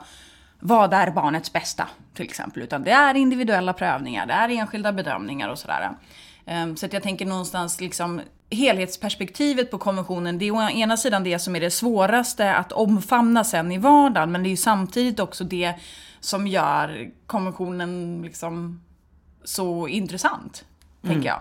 vad 0.60 0.92
är 0.92 1.10
barnets 1.10 1.52
bästa 1.52 1.88
till 2.14 2.24
exempel. 2.24 2.62
Utan 2.62 2.82
det 2.82 2.90
är 2.90 3.14
individuella 3.14 3.72
prövningar, 3.72 4.26
det 4.26 4.32
är 4.32 4.48
enskilda 4.48 4.92
bedömningar 4.92 5.48
och 5.48 5.58
sådär. 5.58 5.90
Ehm, 6.46 6.76
så 6.76 6.86
att 6.86 6.92
jag 6.92 7.02
tänker 7.02 7.26
någonstans 7.26 7.80
liksom 7.80 8.20
helhetsperspektivet 8.50 9.70
på 9.70 9.78
konventionen, 9.78 10.38
det 10.38 10.48
är 10.48 10.52
å 10.52 10.70
ena 10.70 10.96
sidan 10.96 11.24
det 11.24 11.38
som 11.38 11.56
är 11.56 11.60
det 11.60 11.70
svåraste 11.70 12.54
att 12.54 12.72
omfamna 12.72 13.44
sen 13.44 13.72
i 13.72 13.78
vardagen, 13.78 14.32
men 14.32 14.42
det 14.42 14.48
är 14.48 14.50
ju 14.50 14.56
samtidigt 14.56 15.20
också 15.20 15.44
det 15.44 15.74
som 16.20 16.46
gör 16.46 17.10
konventionen 17.26 18.22
liksom 18.22 18.80
så 19.44 19.88
intressant, 19.88 20.64
tänker 21.02 21.28
jag. 21.28 21.40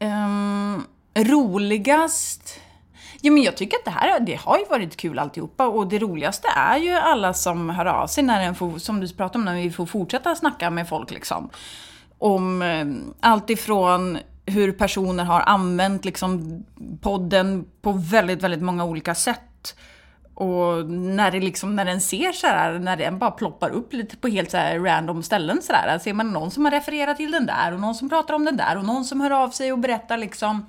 Um, 0.00 0.86
roligast? 1.14 2.60
Ja, 3.20 3.32
men 3.32 3.42
jag 3.42 3.56
tycker 3.56 3.76
att 3.76 3.84
det 3.84 3.90
här 3.90 4.20
det 4.20 4.34
har 4.34 4.58
ju 4.58 4.64
varit 4.64 4.96
kul 4.96 5.18
alltihopa 5.18 5.66
och 5.66 5.88
det 5.88 5.98
roligaste 5.98 6.48
är 6.56 6.76
ju 6.76 6.92
alla 6.92 7.34
som 7.34 7.70
hör 7.70 7.86
av 7.86 8.06
sig 8.06 8.24
när 8.24 8.44
den 8.44 8.54
får, 8.54 8.78
som 8.78 9.00
du 9.00 9.08
pratar 9.08 9.38
om, 9.38 9.44
när 9.44 9.54
vi 9.54 9.70
får 9.70 9.86
fortsätta 9.86 10.34
snacka 10.34 10.70
med 10.70 10.88
folk 10.88 11.10
liksom. 11.10 11.50
Om 12.18 12.62
um, 12.62 13.14
allt 13.20 13.50
ifrån 13.50 14.18
hur 14.50 14.72
personer 14.72 15.24
har 15.24 15.40
använt 15.40 16.04
liksom 16.04 16.64
podden 17.00 17.64
på 17.82 17.92
väldigt, 17.92 18.42
väldigt 18.42 18.62
många 18.62 18.84
olika 18.84 19.14
sätt. 19.14 19.74
Och 20.34 20.90
när, 20.90 21.30
det 21.30 21.40
liksom, 21.40 21.76
när 21.76 21.84
den 21.84 22.00
ser 22.00 22.32
så 22.32 22.46
här, 22.46 22.78
när 22.78 22.96
den 22.96 23.18
bara 23.18 23.30
ploppar 23.30 23.70
upp 23.70 23.92
lite 23.92 24.16
på 24.16 24.28
helt 24.28 24.50
så 24.50 24.56
här 24.56 24.78
random 24.78 25.22
ställen 25.22 25.62
så 25.62 25.72
där. 25.72 25.98
Ser 25.98 26.12
man 26.12 26.32
någon 26.32 26.50
som 26.50 26.64
har 26.64 26.72
refererat 26.72 27.16
till 27.16 27.30
den 27.30 27.46
där 27.46 27.72
och 27.72 27.80
någon 27.80 27.94
som 27.94 28.08
pratar 28.08 28.34
om 28.34 28.44
den 28.44 28.56
där 28.56 28.76
och 28.76 28.84
någon 28.84 29.04
som 29.04 29.20
hör 29.20 29.30
av 29.30 29.50
sig 29.50 29.72
och 29.72 29.78
berättar 29.78 30.18
liksom 30.18 30.66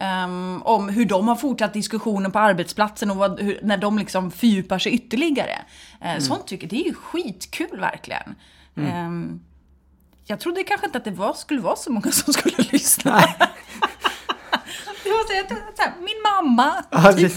um, 0.00 0.62
om 0.62 0.88
hur 0.88 1.04
de 1.04 1.28
har 1.28 1.36
fortsatt 1.36 1.72
diskussionen 1.72 2.32
på 2.32 2.38
arbetsplatsen 2.38 3.10
och 3.10 3.16
vad, 3.16 3.40
hur, 3.40 3.58
när 3.62 3.76
de 3.76 3.98
liksom 3.98 4.30
fördjupar 4.30 4.78
sig 4.78 4.92
ytterligare. 4.92 5.58
Uh, 6.02 6.08
mm. 6.08 6.20
Sånt 6.20 6.46
tycker 6.46 6.64
jag, 6.64 6.70
det 6.70 6.80
är 6.80 6.86
ju 6.86 6.94
skitkul 6.94 7.80
verkligen. 7.80 8.34
Mm. 8.76 9.06
Um, 9.06 9.40
jag 10.26 10.40
trodde 10.40 10.62
kanske 10.62 10.86
inte 10.86 10.98
att 10.98 11.04
det 11.04 11.10
var, 11.10 11.34
skulle 11.34 11.60
vara 11.60 11.76
så 11.76 11.92
många 11.92 12.12
som 12.12 12.32
skulle 12.32 12.56
lyssna. 12.72 13.20
det 15.04 15.10
var 15.10 15.26
så, 15.26 15.34
jag, 15.34 15.48
så 15.48 15.82
här, 15.82 15.92
min 15.98 16.22
mamma. 16.22 16.84
Ja, 16.90 17.12
typ, 17.12 17.32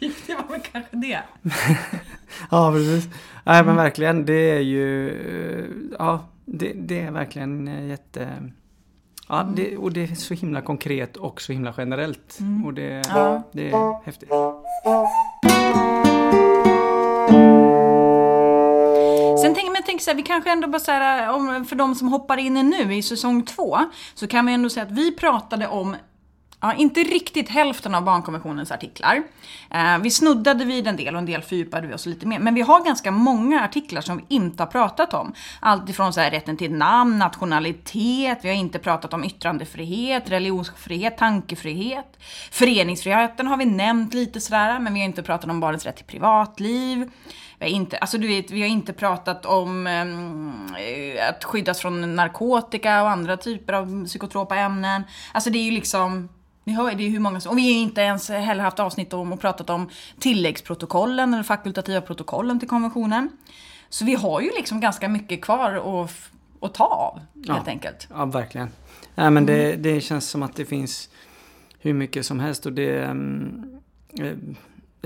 typ, 0.00 0.26
det 0.26 0.34
var 0.34 0.48
väl 0.48 0.60
kanske 0.72 0.96
det. 0.96 1.22
ja, 2.50 2.72
precis. 2.72 3.08
Nej, 3.44 3.64
men 3.64 3.76
verkligen, 3.76 4.26
det 4.26 4.50
är 4.50 4.60
ju... 4.60 5.94
Ja, 5.98 6.28
det, 6.44 6.72
det 6.72 7.00
är 7.00 7.10
verkligen 7.10 7.88
jätte... 7.88 8.50
Ja, 9.28 9.48
det, 9.56 9.76
och 9.76 9.92
det 9.92 10.02
är 10.02 10.14
så 10.14 10.34
himla 10.34 10.60
konkret 10.60 11.16
och 11.16 11.40
så 11.40 11.52
himla 11.52 11.74
generellt. 11.76 12.40
Mm. 12.40 12.64
Och 12.64 12.74
det, 12.74 13.02
ja. 13.08 13.42
det 13.52 13.70
är 13.70 14.04
häftigt. 14.04 14.30
Tänker 19.96 20.04
så 20.04 20.10
här, 20.10 20.16
vi 20.16 20.22
kanske 20.22 20.52
ändå 20.52 20.68
bara 20.68 20.80
så 20.80 20.90
här, 20.90 21.22
eh, 21.22 21.34
om, 21.34 21.64
för 21.64 21.76
de 21.76 21.94
som 21.94 22.08
hoppar 22.08 22.36
in 22.36 22.54
nu 22.54 22.94
i 22.94 23.02
säsong 23.02 23.42
två, 23.42 23.78
så 24.14 24.26
kan 24.26 24.46
vi 24.46 24.52
ändå 24.52 24.70
säga 24.70 24.86
att 24.86 24.92
vi 24.92 25.16
pratade 25.16 25.68
om 25.68 25.96
Ja, 26.60 26.74
inte 26.74 27.00
riktigt 27.00 27.48
hälften 27.48 27.94
av 27.94 28.04
barnkonventionens 28.04 28.72
artiklar. 28.72 29.22
Eh, 29.70 29.98
vi 29.98 30.10
snuddade 30.10 30.64
vid 30.64 30.86
en 30.86 30.96
del 30.96 31.14
och 31.14 31.18
en 31.18 31.26
del 31.26 31.42
fördjupade 31.42 31.86
vi 31.86 31.94
oss 31.94 32.06
lite 32.06 32.26
mer. 32.26 32.38
Men 32.38 32.54
vi 32.54 32.60
har 32.60 32.84
ganska 32.84 33.10
många 33.10 33.64
artiklar 33.64 34.00
som 34.00 34.16
vi 34.16 34.24
inte 34.28 34.62
har 34.62 34.66
pratat 34.66 35.14
om. 35.14 35.34
Allt 35.60 35.88
ifrån 35.88 36.12
så 36.12 36.20
här, 36.20 36.30
rätten 36.30 36.56
till 36.56 36.72
namn, 36.72 37.18
nationalitet, 37.18 38.38
vi 38.42 38.48
har 38.48 38.56
inte 38.56 38.78
pratat 38.78 39.14
om 39.14 39.24
yttrandefrihet, 39.24 40.30
religionsfrihet, 40.30 41.18
tankefrihet. 41.18 42.16
Föreningsfriheten 42.50 43.46
har 43.46 43.56
vi 43.56 43.64
nämnt 43.64 44.14
lite 44.14 44.40
sådär, 44.40 44.78
men 44.78 44.94
vi 44.94 45.00
har 45.00 45.06
inte 45.06 45.22
pratat 45.22 45.50
om 45.50 45.60
barnets 45.60 45.84
rätt 45.84 45.96
till 45.96 46.04
privatliv. 46.04 47.10
Vi 47.58 47.66
har 47.66 47.72
inte, 47.72 47.98
alltså 47.98 48.18
du 48.18 48.26
vet, 48.26 48.50
vi 48.50 48.60
har 48.60 48.68
inte 48.68 48.92
pratat 48.92 49.46
om 49.46 49.86
eh, 49.86 51.28
att 51.28 51.44
skyddas 51.44 51.80
från 51.80 52.16
narkotika 52.16 53.02
och 53.02 53.10
andra 53.10 53.36
typer 53.36 53.72
av 53.72 54.06
psykotropa 54.06 54.56
ämnen. 54.56 55.02
Alltså 55.32 55.50
det 55.50 55.58
är 55.58 55.62
ju 55.64 55.70
liksom 55.70 56.28
ni 56.64 56.72
hör, 56.72 56.94
det 56.94 57.06
är 57.06 57.10
hur 57.10 57.20
många 57.20 57.40
som... 57.40 57.52
Och 57.52 57.58
vi 57.58 57.74
har 57.74 57.82
inte 57.82 58.00
ens 58.00 58.28
heller 58.28 58.62
haft 58.62 58.80
avsnitt 58.80 59.12
om 59.12 59.32
och 59.32 59.40
pratat 59.40 59.70
om 59.70 59.88
tilläggsprotokollen 60.18 61.34
eller 61.34 61.42
fakultativa 61.42 62.00
protokollen 62.00 62.60
till 62.60 62.68
konventionen. 62.68 63.28
Så 63.88 64.04
vi 64.04 64.14
har 64.14 64.40
ju 64.40 64.50
liksom 64.56 64.80
ganska 64.80 65.08
mycket 65.08 65.42
kvar 65.42 66.04
att, 66.04 66.10
att 66.60 66.74
ta 66.74 66.84
av, 66.84 67.20
helt 67.34 67.66
ja. 67.66 67.72
enkelt. 67.72 68.08
Ja, 68.10 68.24
verkligen. 68.24 68.70
Nej, 69.14 69.30
men 69.30 69.46
det, 69.46 69.66
mm. 69.66 69.82
det 69.82 70.00
känns 70.00 70.28
som 70.28 70.42
att 70.42 70.56
det 70.56 70.64
finns 70.64 71.08
hur 71.78 71.94
mycket 71.94 72.26
som 72.26 72.40
helst 72.40 72.66
och 72.66 72.72
det... 72.72 73.04
Um, 73.04 73.76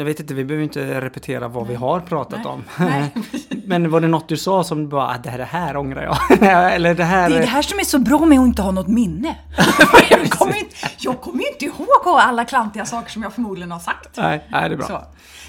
jag 0.01 0.05
vet 0.05 0.21
inte, 0.21 0.35
vi 0.35 0.45
behöver 0.45 0.65
inte 0.65 1.01
repetera 1.01 1.49
vad 1.49 1.63
Nej. 1.63 1.71
vi 1.71 1.77
har 1.77 2.01
pratat 2.01 2.39
Nej. 2.45 2.53
om. 2.53 2.65
Nej. 2.79 3.15
Men 3.67 3.91
var 3.91 4.01
det 4.01 4.09
något 4.09 4.29
du 4.29 4.37
sa 4.37 4.65
som 4.65 4.89
bara, 4.89 5.09
ah, 5.09 5.19
det 5.23 5.31
här, 5.31 5.77
ångrar 5.77 6.03
jag? 6.03 6.43
Eller 6.75 6.95
det 6.95 7.05
här... 7.05 7.31
Det 7.31 7.37
är 7.37 7.41
det 7.41 7.47
här 7.47 7.63
som 7.63 7.79
är 7.79 7.85
så 7.85 7.99
bra 7.99 8.19
med 8.19 8.39
att 8.39 8.47
inte 8.47 8.63
ha 8.63 8.71
något 8.71 8.89
minne. 8.89 9.37
jag, 10.11 10.31
kommer 10.31 10.59
inte, 10.59 10.77
jag 10.99 11.21
kommer 11.21 11.53
inte 11.53 11.65
ihåg 11.65 12.01
alla 12.05 12.45
klantiga 12.45 12.85
saker 12.85 13.11
som 13.11 13.23
jag 13.23 13.33
förmodligen 13.33 13.71
har 13.71 13.79
sagt. 13.79 14.17
Nej, 14.17 14.47
nej 14.49 14.69
det 14.69 14.75
är 14.75 14.77
bra. 14.77 14.87
Så. 14.87 15.01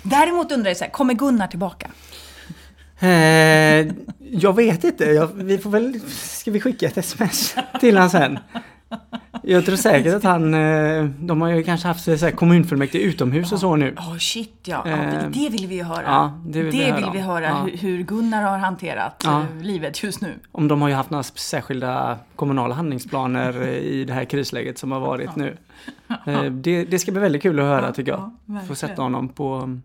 Däremot 0.03 0.51
undrar 0.51 0.69
jag 0.69 0.77
så 0.77 0.83
här, 0.83 0.91
kommer 0.91 1.13
Gunnar 1.13 1.47
tillbaka? 1.47 1.87
Eh, 2.99 3.09
jag 4.19 4.55
vet 4.55 4.83
inte. 4.83 5.05
Jag, 5.05 5.27
vi 5.27 5.57
får 5.57 5.69
väl... 5.69 5.99
Ska 6.09 6.51
vi 6.51 6.61
skicka 6.61 6.85
ett 6.85 6.97
sms 6.97 7.55
till 7.79 7.97
honom 7.97 8.09
sen? 8.09 8.39
Jag 9.43 9.65
tror 9.65 9.75
säkert 9.75 10.13
att 10.13 10.23
han, 10.23 10.53
eh, 10.53 11.03
de 11.03 11.41
har 11.41 11.49
ju 11.49 11.63
kanske 11.63 11.87
haft 11.87 12.03
så 12.03 12.11
här 12.11 12.31
kommunfullmäktige 12.31 13.03
utomhus 13.03 13.51
och 13.51 13.59
så 13.59 13.75
nu. 13.75 13.93
Ja, 13.97 14.11
oh, 14.11 14.17
shit 14.17 14.59
ja. 14.63 14.83
ja 14.85 14.95
det, 15.33 15.49
vill 15.49 15.67
vi 15.67 15.75
ju 15.75 15.83
höra. 15.83 16.03
Ja, 16.05 16.39
det 16.45 16.63
vill 16.63 16.77
det 16.77 16.85
vi 16.85 16.91
höra, 16.91 16.95
vill 16.95 17.09
vi 17.13 17.19
höra 17.19 17.45
ja. 17.45 17.67
hur 17.79 18.03
Gunnar 18.03 18.43
har 18.43 18.57
hanterat 18.57 19.21
ja. 19.25 19.41
Eh, 19.41 19.61
livet 19.61 20.03
just 20.03 20.21
nu. 20.21 20.39
Om 20.51 20.67
de 20.67 20.81
har 20.81 20.89
ju 20.89 20.95
haft 20.95 21.09
några 21.09 21.23
särskilda 21.23 22.17
kommunala 22.35 22.75
handlingsplaner 22.75 23.67
i 23.67 24.05
det 24.05 24.13
här 24.13 24.25
krisläget 24.25 24.77
som 24.77 24.91
har 24.91 24.99
varit 24.99 25.35
nu. 25.35 25.57
Eh, 26.25 26.43
det, 26.43 26.83
det, 26.83 26.99
ska 26.99 27.11
bli 27.11 27.21
väldigt 27.21 27.41
kul 27.41 27.59
att 27.59 27.65
höra 27.65 27.91
tycker 27.91 28.11
jag. 28.11 28.31
Få 28.67 28.75
sätta 28.75 29.01
honom 29.01 29.29
på, 29.29 29.79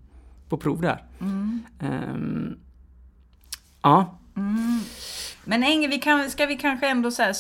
på 0.49 0.57
prov 0.57 0.81
där. 0.81 1.03
Mm. 1.21 1.63
Um, 1.81 2.57
ja. 3.83 4.19
Mm. 4.37 4.81
Men 5.47 5.63
en, 5.63 5.91
vi 5.91 5.99
kan, 5.99 6.31
ska 6.31 6.47
vi 6.47 6.57
kanske 6.57 6.89
ändå 6.89 7.11
säga, 7.11 7.35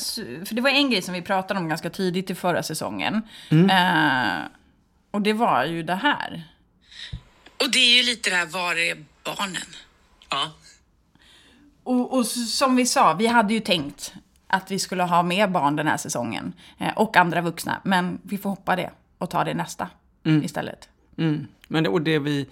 för 0.46 0.54
det 0.54 0.60
var 0.60 0.70
en 0.70 0.90
grej 0.90 1.02
som 1.02 1.14
vi 1.14 1.22
pratade 1.22 1.60
om 1.60 1.68
ganska 1.68 1.90
tidigt 1.90 2.30
i 2.30 2.34
förra 2.34 2.62
säsongen. 2.62 3.22
Mm. 3.50 3.70
Eh, 3.70 4.42
och 5.10 5.22
det 5.22 5.32
var 5.32 5.64
ju 5.64 5.82
det 5.82 5.94
här. 5.94 6.42
Och 7.64 7.70
det 7.72 7.78
är 7.78 7.96
ju 7.96 8.02
lite 8.02 8.30
det 8.30 8.36
här, 8.36 8.46
var 8.46 8.78
är 8.78 9.04
barnen? 9.25 9.66
Ja. 10.30 10.52
Och, 11.82 12.18
och 12.18 12.26
som 12.26 12.76
vi 12.76 12.86
sa, 12.86 13.12
vi 13.12 13.26
hade 13.26 13.54
ju 13.54 13.60
tänkt 13.60 14.14
att 14.46 14.70
vi 14.70 14.78
skulle 14.78 15.02
ha 15.02 15.22
mer 15.22 15.48
barn 15.48 15.76
den 15.76 15.86
här 15.86 15.96
säsongen. 15.96 16.52
Eh, 16.78 16.92
och 16.96 17.16
andra 17.16 17.40
vuxna. 17.40 17.80
Men 17.84 18.18
vi 18.22 18.38
får 18.38 18.50
hoppa 18.50 18.76
det 18.76 18.90
och 19.18 19.30
ta 19.30 19.44
det 19.44 19.54
nästa 19.54 19.88
mm. 20.25 20.44
istället. 20.44 20.88
Mm. 21.18 21.46
Men 21.68 21.82
det, 21.84 21.88
och 21.88 22.02
det 22.02 22.18
vi 22.18 22.46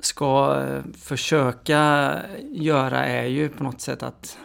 ska 0.00 0.62
eh, 0.62 0.82
försöka 0.98 2.12
göra 2.50 3.06
är 3.06 3.26
ju 3.26 3.48
på 3.48 3.64
något 3.64 3.80
sätt 3.80 4.02
att 4.02 4.38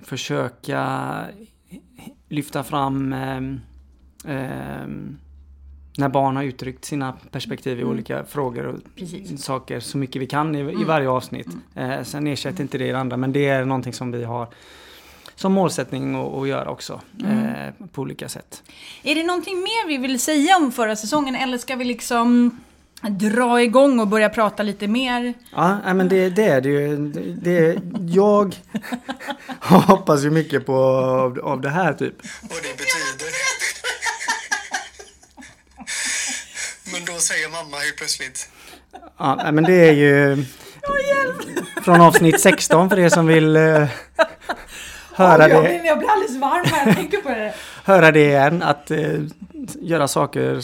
försöka 0.00 1.24
lyfta 2.28 2.64
fram 2.64 3.12
eh, 3.12 3.36
eh, 4.34 4.86
när 5.96 6.08
barn 6.08 6.36
har 6.36 6.42
uttryckt 6.42 6.84
sina 6.84 7.12
perspektiv 7.30 7.78
i 7.78 7.82
mm. 7.82 7.92
olika 7.92 8.24
frågor 8.24 8.66
och 8.66 8.80
Precis. 8.96 9.44
saker 9.44 9.80
så 9.80 9.98
mycket 9.98 10.22
vi 10.22 10.26
kan 10.26 10.54
i, 10.54 10.60
mm. 10.60 10.80
i 10.80 10.84
varje 10.84 11.08
avsnitt. 11.08 11.48
Mm. 11.74 11.90
Eh, 11.90 12.04
sen 12.04 12.26
ersätter 12.26 12.62
inte 12.62 12.78
det 12.78 12.92
det 12.92 12.98
andra 12.98 13.16
men 13.16 13.32
det 13.32 13.48
är 13.48 13.64
någonting 13.64 13.92
som 13.92 14.10
vi 14.10 14.24
har 14.24 14.48
som 15.36 15.52
målsättning 15.52 16.14
att, 16.14 16.48
göra 16.48 16.70
också 16.70 17.00
mm. 17.20 17.38
eh, 17.38 17.86
på 17.92 18.02
olika 18.02 18.28
sätt. 18.28 18.62
Är 19.02 19.14
det 19.14 19.22
någonting 19.22 19.56
mer 19.56 19.88
vi 19.88 19.98
vill 19.98 20.20
säga 20.20 20.56
om 20.56 20.72
förra 20.72 20.96
säsongen 20.96 21.34
eller 21.34 21.58
ska 21.58 21.76
vi 21.76 21.84
liksom 21.84 22.60
dra 23.10 23.62
igång 23.62 24.00
och 24.00 24.08
börja 24.08 24.28
prata 24.28 24.62
lite 24.62 24.88
mer. 24.88 25.34
Ja, 25.56 25.94
men 25.94 26.08
det, 26.08 26.30
det 26.30 26.44
är 26.44 26.60
det 26.60 26.68
ju. 26.68 26.96
Det, 27.42 27.78
jag 28.08 28.56
hoppas 29.60 30.24
ju 30.24 30.30
mycket 30.30 30.66
på 30.66 30.76
av, 30.76 31.38
av 31.38 31.60
det 31.60 31.70
här 31.70 31.92
typ. 31.92 32.14
Vad 32.42 32.62
det 32.62 32.76
betyder. 32.76 33.34
Men 36.92 37.04
då 37.04 37.12
säger 37.12 37.48
mamma 37.48 37.76
helt 37.76 37.96
plötsligt. 37.96 38.48
Ja, 39.18 39.50
men 39.52 39.64
det 39.64 39.88
är 39.88 39.92
ju 39.92 40.44
från 41.84 42.00
avsnitt 42.00 42.40
16 42.40 42.90
för 42.90 42.98
er 42.98 43.08
som 43.08 43.26
vill 43.26 43.56
uh, 43.56 43.86
höra 45.12 45.44
oh, 45.44 45.50
jag 45.50 45.64
det. 45.64 45.82
jag 45.84 45.98
blir 45.98 46.10
alldeles 46.10 46.36
varm 46.36 46.66
när 46.70 46.86
jag 46.86 46.96
tänker 46.96 47.18
på 47.18 47.28
det. 47.28 47.54
Höra 47.84 48.12
det 48.12 48.24
igen, 48.24 48.62
att 48.62 48.90
uh, 48.90 49.26
göra 49.80 50.08
saker, 50.08 50.62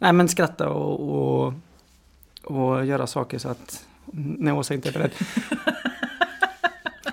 nej 0.00 0.12
men 0.12 0.28
skratta 0.28 0.68
och, 0.68 1.00
och, 1.00 1.54
och 2.44 2.86
göra 2.86 3.06
saker 3.06 3.38
så 3.38 3.48
att 3.48 3.84
när 4.12 4.52
Åsa 4.52 4.74
inte 4.74 4.88
är 4.88 4.92
beredd. 4.92 5.10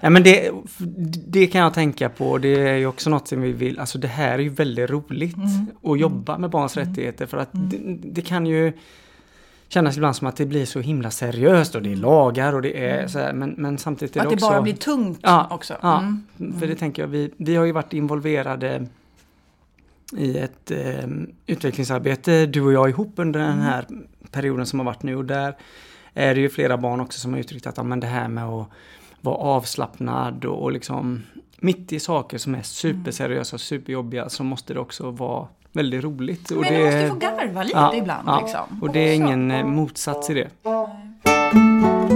ja, 0.01 0.10
men 0.10 0.24
det, 0.24 0.51
det 1.27 1.48
kan 1.48 1.62
jag 1.62 1.74
tänka 1.74 2.10
på, 2.10 2.38
det 2.38 2.70
är 2.70 2.77
ju 2.77 2.88
också 2.88 3.10
något 3.10 3.27
som 3.27 3.42
vi 3.42 3.51
vill, 3.51 3.80
alltså 3.80 3.98
det 3.98 4.08
här 4.08 4.34
är 4.34 4.39
ju 4.39 4.50
väldigt 4.50 4.89
roligt 4.89 5.38
mm. 5.38 5.68
att 5.84 6.00
jobba 6.00 6.38
med 6.38 6.50
barns 6.50 6.77
mm. 6.77 6.89
rättigheter 6.89 7.25
för 7.25 7.38
att 7.38 7.54
mm. 7.54 7.70
det, 7.70 8.10
det, 8.10 8.22
kan 8.22 8.46
ju 8.46 8.74
kännas 9.68 9.98
ibland 9.98 10.15
som 10.15 10.27
att 10.27 10.36
det 10.36 10.46
blir 10.46 10.65
så 10.65 10.80
himla 10.80 11.12
seriöst 11.12 11.75
och 11.75 11.82
det 11.82 11.92
är 11.92 11.96
lagar 11.96 12.54
och 12.54 12.62
det 12.62 12.86
är 12.86 12.98
mm. 12.98 13.10
så 13.10 13.20
här, 13.20 13.34
men, 13.34 13.56
men 13.58 13.77
samtidigt 13.77 14.15
är 14.15 14.20
det 14.20 14.27
också... 14.27 14.36
Att 14.36 14.51
det 14.51 14.56
bara 14.56 14.62
blir 14.62 14.74
tungt 14.74 15.20
ja, 15.22 15.48
också. 15.51 15.74
Ja, 15.82 16.00
mm. 16.00 16.60
för 16.60 16.68
det 16.68 16.75
tänker 16.75 17.01
jag, 17.01 17.08
vi, 17.08 17.32
vi 17.38 17.56
har 17.56 17.65
ju 17.65 17.72
varit 17.72 17.94
involverade 17.94 18.88
i 20.14 20.38
ett 20.38 20.72
eh, 20.72 21.08
utvecklingsarbete, 21.46 22.46
du 22.46 22.62
och 22.62 22.74
jag 22.74 22.90
ihop 22.90 23.14
under 23.16 23.40
den 23.40 23.52
mm. 23.52 23.66
här 23.66 23.86
perioden 24.32 24.66
som 24.66 24.80
har 24.80 24.86
varit 24.86 25.04
nu 25.04 25.16
och 25.16 25.26
där 25.26 25.56
är 26.14 26.36
det 26.36 26.42
ju 26.42 26.50
flera 26.50 26.78
barn 26.78 27.00
också 27.00 27.20
som 27.20 27.34
har 27.34 27.40
uttryckt 27.40 27.68
att 27.68 27.86
men 27.86 28.00
det 28.00 28.08
här 28.08 28.28
med 28.28 28.44
att 28.44 28.68
vara 29.22 29.36
avslappnad 29.36 30.46
och, 30.46 30.64
och 30.64 30.72
liksom 30.72 31.24
mitt 31.58 31.94
i 31.94 32.00
saker 32.00 32.38
som 32.38 32.56
är 32.56 32.62
superseriösa 32.62 33.56
och 33.56 33.62
superjobbiga 33.62 34.30
så 34.30 34.44
måste 34.44 34.74
det 34.74 34.80
också 34.80 35.12
vara 35.12 35.48
väldigt 35.72 36.04
roligt. 36.04 36.52
Och 36.52 36.62
Men 36.62 36.74
det, 36.74 36.80
du 36.80 36.86
måste 36.86 37.10
få 37.10 37.16
garva 37.16 37.64
lite 37.64 37.78
Ja, 37.78 37.96
ibland 37.96 38.28
ja. 38.28 38.42
liksom. 38.42 38.82
Och 38.82 38.94
det 38.94 39.00
är 39.00 39.16
ingen 39.16 39.52
eh, 39.52 39.66
motsats 39.66 40.30
i 40.30 40.34
det. 40.34 40.50
Men 40.64 42.15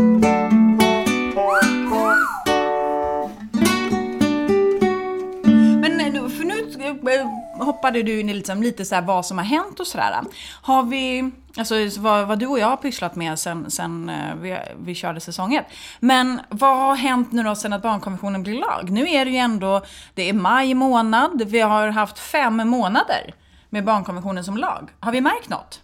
hoppade 7.60 8.04
du 8.04 8.20
in 8.20 8.30
i 8.30 8.34
liksom 8.34 8.64
lite 8.64 8.86
så 8.86 8.96
här 8.96 9.02
vad 9.02 9.26
som 9.26 9.38
har 9.38 9.46
hänt 9.46 9.80
och 9.80 9.88
sådär. 9.88 10.16
Har 10.62 10.84
vi, 10.84 11.32
alltså 11.58 11.76
vad, 12.00 12.28
vad 12.28 12.40
du 12.40 12.48
och 12.48 12.60
jag 12.60 12.68
har 12.68 12.78
pysslat 12.78 13.16
med 13.16 13.40
sen, 13.40 13.72
sen 13.72 14.10
eh, 14.10 14.36
vi, 14.42 14.58
vi 14.84 14.96
körde 14.96 15.20
säsong 15.20 15.56
ett. 15.56 15.66
Men 16.00 16.42
vad 16.50 16.78
har 16.78 16.96
hänt 16.96 17.32
nu 17.32 17.44
då 17.44 17.56
sen 17.56 17.74
att 17.74 17.82
barnkonventionen 17.82 18.44
blir 18.44 18.60
lag? 18.60 18.90
Nu 18.90 19.10
är 19.10 19.26
det 19.26 19.32
ju 19.32 19.38
ändå, 19.38 19.82
det 20.14 20.30
är 20.30 20.34
maj 20.34 20.74
månad, 20.74 21.42
vi 21.48 21.60
har 21.60 21.88
haft 21.88 22.20
fem 22.20 22.56
månader 22.70 23.34
med 23.70 23.86
barnkonventionen 23.86 24.44
som 24.44 24.58
lag. 24.58 24.90
Har 25.00 25.12
vi 25.12 25.22
märkt 25.22 25.50
något? 25.50 25.82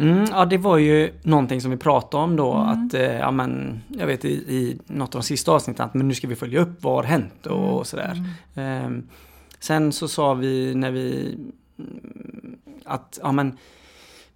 Mm, 0.00 0.24
ja, 0.32 0.44
det 0.44 0.58
var 0.58 0.76
ju 0.78 1.12
någonting 1.22 1.60
som 1.60 1.70
vi 1.70 1.76
pratade 1.76 2.22
om 2.24 2.36
då 2.36 2.52
Mm. 2.54 2.68
att, 2.86 2.94
eh, 2.94 3.02
ja 3.18 3.30
men, 3.30 3.82
jag 3.88 4.06
vet 4.06 4.24
i, 4.24 4.28
i 4.28 4.78
något 4.86 5.14
av 5.14 5.20
de 5.20 5.26
sista 5.26 5.52
avsnitten 5.52 5.86
att 5.86 5.94
men 5.94 6.08
nu 6.08 6.14
ska 6.14 6.26
vi 6.28 6.36
följa 6.36 6.60
upp 6.60 6.82
vad 6.82 6.94
har 6.94 7.02
hänt 7.02 7.46
och, 7.46 7.72
Mm. 7.72 7.84
sådär. 7.84 8.24
Ehm, 8.54 9.06
sen 9.60 9.92
så 9.92 10.08
sa 10.08 10.34
vi 10.34 10.74
när 10.74 10.90
vi 10.90 11.34
mm, 11.78 12.56
att, 12.84 13.18
ja 13.22 13.32
men, 13.32 13.56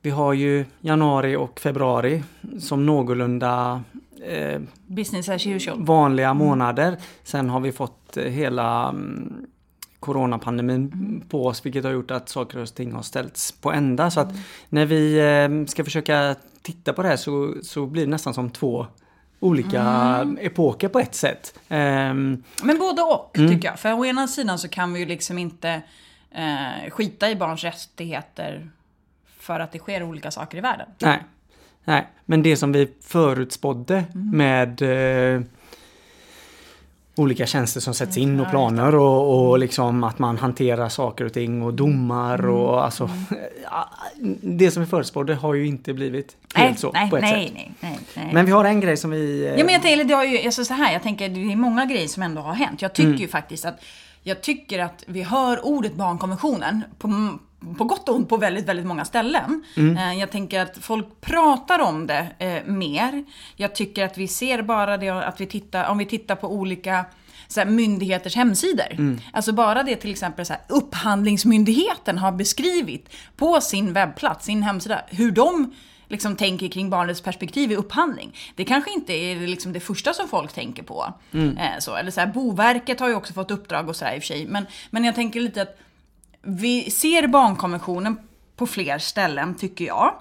vi 0.03 0.11
har 0.11 0.33
ju 0.33 0.65
januari 0.81 1.37
och 1.37 1.61
februari 1.61 2.23
som 2.59 2.87
någorlunda 2.87 3.83
eh, 4.23 4.61
Business 4.87 5.29
as 5.29 5.47
usual. 5.47 5.85
vanliga 5.85 6.35
månader. 6.35 6.97
Sen 7.23 7.51
har 7.51 7.61
vi 7.61 7.73
fått 7.73 8.17
eh, 8.17 8.25
hela 8.25 8.89
mm, 8.89 9.47
coronapandemin 10.01 11.25
på 11.29 11.47
oss 11.47 11.67
vilket 11.67 11.85
har 11.85 11.93
gjort 11.93 12.11
att 12.11 12.29
saker 12.29 12.59
och 12.59 12.75
ting 12.75 12.93
har 12.93 13.03
ställts 13.03 13.53
på 13.53 13.73
ända. 13.73 14.11
Så 14.11 14.21
att 14.21 14.35
när 14.69 14.87
vi 14.87 15.19
eh, 15.19 15.67
ska 15.67 15.85
försöka 15.85 16.37
titta 16.63 16.93
på 16.93 17.03
det 17.03 17.09
här 17.09 17.17
så, 17.17 17.55
så 17.63 17.87
blir 17.87 18.05
det 18.05 18.11
nästan 18.11 18.35
som 18.35 18.51
två 18.51 18.87
olika 19.43 20.27
epoker 20.41 20.89
på 20.89 20.99
ett 21.01 21.15
sätt. 21.15 21.59
Ehm, 21.69 22.43
Men 22.63 22.79
både 22.79 23.03
och, 23.03 23.39
Mm. 23.39 23.51
tycker 23.51 23.69
jag. 23.69 23.79
För 23.79 23.93
å 23.93 24.05
ena 24.05 24.29
sidan 24.29 24.59
så 24.59 24.69
kan 24.69 24.93
vi 24.93 25.01
ju 25.01 25.07
liksom 25.07 25.39
inte 25.39 25.83
eh, 26.31 26.91
skita 26.91 27.31
i 27.31 27.37
barns 27.37 27.65
rättigheter 27.65 28.71
för 29.39 29.61
att 29.61 29.73
det 29.73 29.79
sker 29.79 30.03
olika 30.03 30.31
saker 30.31 30.59
i 30.59 30.61
världen. 30.61 30.87
nej, 30.99 31.19
nej, 31.85 32.07
men 32.25 32.43
det 32.43 32.57
som 32.57 32.73
vi 32.73 32.89
förutspådde 33.03 34.05
med 34.15 34.83
eh, 34.83 35.43
olika 37.17 37.47
tjänster 37.47 37.81
som 37.81 37.95
sätts 37.95 38.17
in 38.17 38.41
och 38.41 38.51
planer 38.51 38.95
och, 38.95 39.49
och 39.51 39.59
liksom 39.59 40.05
att 40.05 40.19
man 40.19 40.39
hanterar 40.39 40.89
saker 40.89 41.25
och 41.25 41.33
ting 41.33 41.63
och 41.63 41.75
domar 41.75 42.47
och 42.49 42.85
alltså 42.85 43.11
ja, 43.65 43.89
Det 44.41 44.71
som 44.71 44.83
vi 44.83 44.89
förutspådde 44.89 45.35
har 45.35 45.55
ju 45.55 45.67
inte 45.67 45.95
blivit 45.95 46.37
helt 46.55 46.71
Nej, 46.71 46.79
så 46.81 46.93
nej, 46.93 47.11
på 47.11 47.17
ett 47.17 47.23
nej, 47.23 47.45
sätt. 47.47 47.55
nej, 47.55 47.73
nej, 47.81 47.99
nej. 48.17 48.31
Men 48.35 48.47
vi 48.47 48.53
har 48.53 48.65
en 48.65 48.81
grej 48.81 48.97
som 48.97 49.11
vi... 49.11 49.45
eh, 49.47 49.51
Ja, 49.59 49.65
men 49.65 49.73
jag 49.75 49.83
tänker, 49.83 50.05
det 50.05 50.15
har 50.15 50.25
ju, 50.25 50.47
alltså 50.47 50.65
så 50.65 50.75
här, 50.75 50.93
jag 50.93 51.03
tänker, 51.03 51.29
det 51.29 51.53
är 51.53 51.57
många 51.57 51.85
grejer 51.87 52.09
som 52.09 52.23
ändå 52.23 52.41
har 52.41 52.55
hänt. 52.55 52.83
Jag 52.83 52.93
tycker 52.93 53.09
Mm. 53.09 53.21
ju 53.21 53.29
faktiskt 53.29 53.65
att, 53.65 53.81
jag 54.23 54.41
tycker 54.41 54.79
att 54.79 55.05
vi 55.07 55.23
hör 55.23 55.67
ordet 55.67 55.95
barnkonventionen 55.95 56.83
på, 56.99 57.09
på 57.79 57.85
gott 57.85 58.09
och 58.09 58.15
ont 58.15 58.29
på 58.29 58.37
väldigt, 58.37 58.69
väldigt 58.69 58.87
många 58.87 59.05
ställen. 59.05 59.65
Mm. 59.77 59.97
Eh, 59.97 60.21
Jag 60.21 60.31
tänker 60.31 60.61
att 60.61 60.79
folk 60.81 61.21
pratar 61.21 61.79
om 61.79 62.07
det 62.07 62.27
eh, 62.39 62.73
mer. 62.73 63.25
Jag 63.57 63.75
tycker 63.75 64.05
att 64.05 64.19
vi 64.19 64.29
ser 64.29 64.63
bara 64.63 64.97
det, 64.97 65.09
att 65.11 65.41
vi 65.41 65.47
tittar, 65.47 65.89
om 65.89 65.99
vi 65.99 66.07
tittar 66.07 66.37
på 66.37 66.53
olika 66.53 67.05
så 67.49 67.65
myndigheters 67.65 68.37
hemsidor. 68.37 68.93
Mm. 68.93 69.21
Alltså 69.33 69.53
bara 69.53 69.83
det 69.83 69.97
till 69.97 70.11
exempel 70.11 70.47
så 70.47 70.53
här, 70.53 70.63
Upphandlingsmyndigheten 70.69 72.19
har 72.19 72.33
beskrivit 72.33 73.15
på 73.37 73.61
sin 73.61 73.93
webbplats, 73.93 74.47
sin 74.47 74.63
hemsida, 74.63 75.03
hur 75.09 75.31
de 75.31 75.75
liksom 76.09 76.37
tänker 76.37 76.69
kring 76.69 76.91
barnets 76.91 77.21
perspektiv 77.21 77.73
i 77.73 77.77
upphandling. 77.77 78.37
Det 78.57 78.65
kanske 78.65 78.91
inte 78.93 79.13
är 79.13 79.47
liksom 79.47 79.73
det 79.73 79.81
första 79.81 80.13
som 80.13 80.29
folk 80.29 80.53
tänker 80.53 80.83
på. 80.83 81.15
Eh, 81.33 81.79
så, 81.79 81.97
eller 81.97 82.11
så 82.11 82.21
här, 82.21 82.27
Boverket 82.27 83.01
har 83.01 83.09
ju 83.09 83.15
också 83.15 83.33
fått 83.33 83.51
uppdrag 83.51 83.89
och 83.89 83.97
sådär 83.97 84.15
i 84.15 84.19
och 84.19 84.23
för 84.23 84.27
sig. 84.27 84.47
Men, 84.47 84.67
men 84.91 85.05
jag 85.05 85.15
tänker 85.15 85.41
lite 85.41 85.63
att 85.63 85.79
vi 86.43 86.91
ser 86.91 87.27
barnkonventionen 87.27 88.19
på 88.57 88.67
fler 88.67 88.99
ställen, 88.99 89.55
tycker 89.55 89.85
jag. 89.85 90.15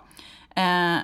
Eh, 0.56 0.98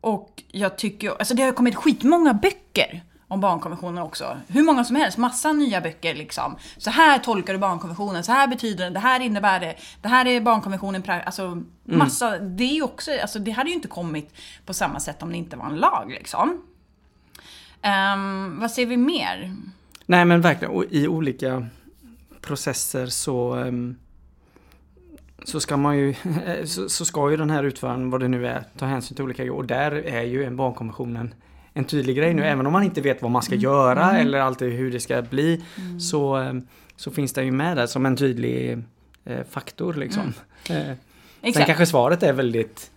och 0.00 0.42
jag 0.48 0.78
tycker, 0.78 1.10
alltså 1.10 1.34
det 1.34 1.42
har 1.42 1.52
kommit 1.52 1.74
skitmånga 1.74 2.34
böcker 2.34 3.02
om 3.28 3.40
barnkonventionen 3.40 4.02
också. 4.02 4.36
Hur 4.48 4.62
många 4.62 4.84
som 4.84 4.96
helst, 4.96 5.18
massa 5.18 5.52
nya 5.52 5.80
böcker 5.80 6.14
liksom. 6.14 6.56
Så 6.76 6.90
här 6.90 7.18
tolkar 7.18 7.52
du 7.52 7.58
barnkonventionen, 7.58 8.24
så 8.24 8.32
här 8.32 8.48
betyder 8.48 8.84
den, 8.84 8.92
det 8.92 9.00
här 9.00 9.20
innebär 9.20 9.60
det, 9.60 9.74
det 10.02 10.08
här 10.08 10.26
är 10.26 10.40
barnkonventionen, 10.40 11.02
alltså 11.26 11.62
massa, 11.84 12.38
det 12.38 12.78
är 12.78 12.84
också, 12.84 13.10
alltså 13.22 13.38
det 13.38 13.50
hade 13.50 13.70
ju 13.70 13.74
inte 13.74 13.88
kommit 13.88 14.34
på 14.66 14.74
samma 14.74 15.00
sätt 15.00 15.22
om 15.22 15.30
det 15.30 15.36
inte 15.36 15.56
var 15.56 15.66
en 15.66 15.76
lag 15.76 16.10
liksom. 16.10 16.62
Ehm, 17.82 18.60
vad 18.60 18.70
ser 18.70 18.86
vi 18.86 18.96
mer? 18.96 19.56
Nej 20.06 20.24
men 20.24 20.40
verkligen, 20.40 20.74
och 20.74 20.84
i 20.90 21.08
olika 21.08 21.66
processer 22.40 23.06
så 23.06 23.54
ehm, 23.54 23.96
så 25.44 25.60
ska 25.60 25.76
man 25.76 25.98
ju, 25.98 26.14
så, 26.64 26.88
så 26.88 27.04
ska 27.04 27.30
ju 27.30 27.36
den 27.36 27.50
här 27.50 27.64
utföraren, 27.64 28.10
vad 28.10 28.20
det 28.20 28.28
nu 28.28 28.46
är, 28.46 28.64
ta 28.78 28.86
hänsyn 28.86 29.16
till 29.16 29.24
olika 29.24 29.42
grejer. 29.42 29.56
Och 29.56 29.66
där 29.66 29.92
är 29.92 30.22
ju 30.22 30.44
en 30.44 30.56
barnkonventionen 30.56 31.34
en 31.74 31.84
tydlig 31.84 32.16
grej 32.16 32.34
nu. 32.34 32.44
Även 32.44 32.66
om 32.66 32.72
man 32.72 32.82
inte 32.82 33.00
vet 33.00 33.22
vad 33.22 33.30
man 33.30 33.42
ska 33.42 33.54
göra 33.54 34.18
eller 34.18 34.38
alltid 34.38 34.72
hur 34.72 34.92
det 34.92 35.00
ska 35.00 35.22
bli. 35.22 35.64
Så, 36.00 36.36
ehm, 36.36 36.66
så 36.96 37.10
finns 37.10 37.32
det 37.32 37.44
ju 37.44 37.50
med 37.50 37.76
där 37.76 37.86
som 37.86 38.06
en 38.06 38.16
tydlig 38.16 38.78
eh, 39.24 39.38
faktor 39.50 39.94
liksom. 39.94 40.32
Eh, 40.70 41.52
sen 41.52 41.64
kanske 41.66 41.86
svaret 41.86 42.22
är 42.22 42.32
väldigt 42.32 42.90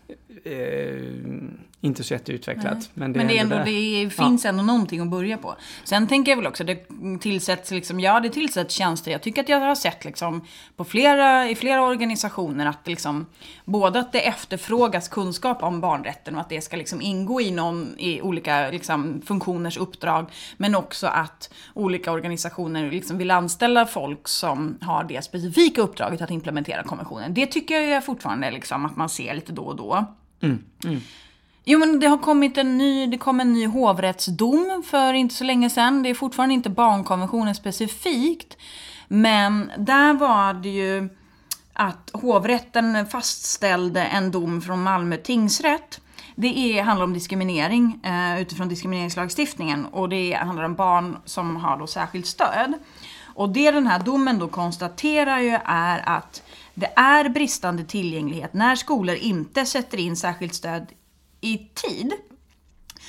eh, 0.43 1.67
inte 1.82 2.04
så 2.04 2.13
jätteutvecklat. 2.13 2.89
Men 2.93 3.13
det 3.13 3.19
Men 3.19 3.28
det, 3.28 3.38
ändå 3.38 3.56
ändå, 3.56 3.71
det 3.71 4.10
finns 4.10 4.45
ändå 4.45 4.63
någonting 4.63 5.00
att 5.00 5.08
börja 5.08 5.38
på. 5.38 5.56
Sen 5.84 6.08
tänker 6.08 6.32
jag 6.32 6.38
väl 6.38 6.47
också, 6.47 6.63
det 6.63 6.88
tillsätts 7.21 7.71
liksom, 7.71 8.00
ja 8.00 8.19
det 8.19 8.30
tillsätts 8.30 8.76
tjänster. 8.76 9.12
Jag 9.12 9.21
tycker 9.21 9.41
att 9.41 9.50
jag 9.50 9.60
har 9.60 9.76
sett 9.76 10.06
liksom 10.06 10.41
på 10.76 10.84
flera, 10.84 11.50
i 11.50 11.56
flera 11.56 11.82
organisationer 11.84 12.65
att 12.65 12.88
liksom, 12.88 13.26
både 13.65 14.00
att 14.00 14.12
det 14.12 14.28
efterfrågas 14.28 15.08
kunskap 15.08 15.63
om 15.63 15.82
barnrätten 15.82 16.36
och 16.36 16.41
att 16.41 16.50
det 16.50 16.62
ska 16.62 16.78
liksom 16.78 17.02
ingå 17.02 17.41
i 17.41 17.52
någon, 17.52 17.95
i 17.97 18.21
olika 18.21 18.69
liksom, 18.69 19.21
funktioners 19.26 19.78
uppdrag. 19.78 20.32
Men 20.58 20.76
också 20.76 21.08
att 21.08 21.54
olika 21.73 22.12
organisationer 22.12 22.91
liksom 22.91 23.17
vill 23.17 23.32
anställa 23.32 23.86
folk 23.86 24.28
som 24.28 24.78
har 24.82 25.04
det 25.04 25.23
specifika 25.23 25.82
uppdraget 25.82 26.21
att 26.21 26.32
implementera 26.32 26.84
konventionen. 26.84 27.34
Det 27.34 27.45
tycker 27.45 27.82
jag 27.82 28.06
fortfarande 28.06 28.52
liksom, 28.52 28.86
att 28.86 28.95
man 28.95 29.10
ser 29.10 29.34
lite 29.34 29.52
då 29.52 29.63
och 29.63 29.76
då. 29.76 30.06
Mm. 30.41 30.63
Mm. 30.84 31.02
Jo 31.65 31.80
men 31.80 32.00
det 32.00 32.08
har 32.08 32.17
kommit 32.17 32.58
en 32.58 32.78
ny, 32.78 33.08
det 33.08 33.17
kom 33.17 33.39
en 33.39 33.54
ny 33.54 33.67
hovrättsdom 33.67 34.84
för 34.86 35.13
inte 35.13 35.36
så 35.36 35.43
länge 35.43 35.69
sedan. 35.69 36.04
Det 36.04 36.10
är 36.10 36.13
fortfarande 36.13 36.54
inte 36.54 36.69
barnkonventionen 36.69 37.56
specifikt. 37.56 38.58
Men 39.08 39.71
där 39.78 40.13
var 40.13 40.54
det 40.54 40.69
ju 40.69 41.10
att 41.73 42.10
hovrätten 42.13 43.06
fastställde 43.06 44.04
en 44.04 44.32
dom 44.32 44.62
från 44.62 44.84
Malmö 44.84 45.17
tingsrätt. 45.17 46.02
Det 46.36 46.80
är, 46.80 46.84
handlar 46.84 47.04
om 47.04 47.13
diskriminering 47.13 48.00
eh, 48.04 48.41
utifrån 48.41 48.69
diskrimineringslagstiftningen 48.69 49.86
och 49.86 50.10
det 50.10 50.34
handlar 50.34 50.63
om 50.63 50.76
barn 50.76 51.17
som 51.26 51.56
har 51.56 51.78
då 51.78 51.88
särskilt 51.88 52.26
stöd. 52.26 52.73
Och 53.36 53.50
det 53.50 53.71
den 53.71 53.88
här 53.88 54.00
domen 54.00 54.39
då 54.39 54.47
konstaterar 54.47 55.39
ju 55.39 55.60
är 55.65 56.10
att 56.10 56.43
det 56.80 56.94
är 56.96 57.30
bristande 57.30 57.84
tillgänglighet 57.84 58.54
när 58.54 58.76
skolor 58.76 59.16
inte 59.16 59.66
sätter 59.66 59.98
in 59.98 60.16
särskilt 60.16 60.54
stöd 60.54 60.92
i 61.42 61.58
tid. 61.58 62.13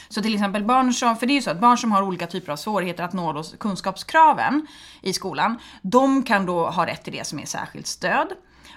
Så 0.08 0.22
till 0.22 0.34
exempel 0.34 0.64
barn 0.64 0.92
som, 0.92 1.16
för 1.16 1.26
det 1.26 1.32
är 1.32 1.34
ju 1.34 1.42
så 1.42 1.50
att 1.50 1.60
barn 1.60 1.78
som 1.78 1.92
har 1.92 2.02
olika 2.02 2.26
typer 2.26 2.52
av 2.52 2.56
svårigheter 2.56 3.04
att 3.04 3.12
nå 3.12 3.32
då 3.32 3.42
kunskapskraven 3.42 4.66
i 5.02 5.12
skolan, 5.12 5.58
de 5.82 6.22
kan 6.22 6.46
då 6.46 6.66
ha 6.66 6.86
rätt 6.86 7.04
till 7.04 7.12
det 7.12 7.26
som 7.26 7.38
är 7.38 7.46
särskilt 7.46 7.86
stöd. 7.86 8.28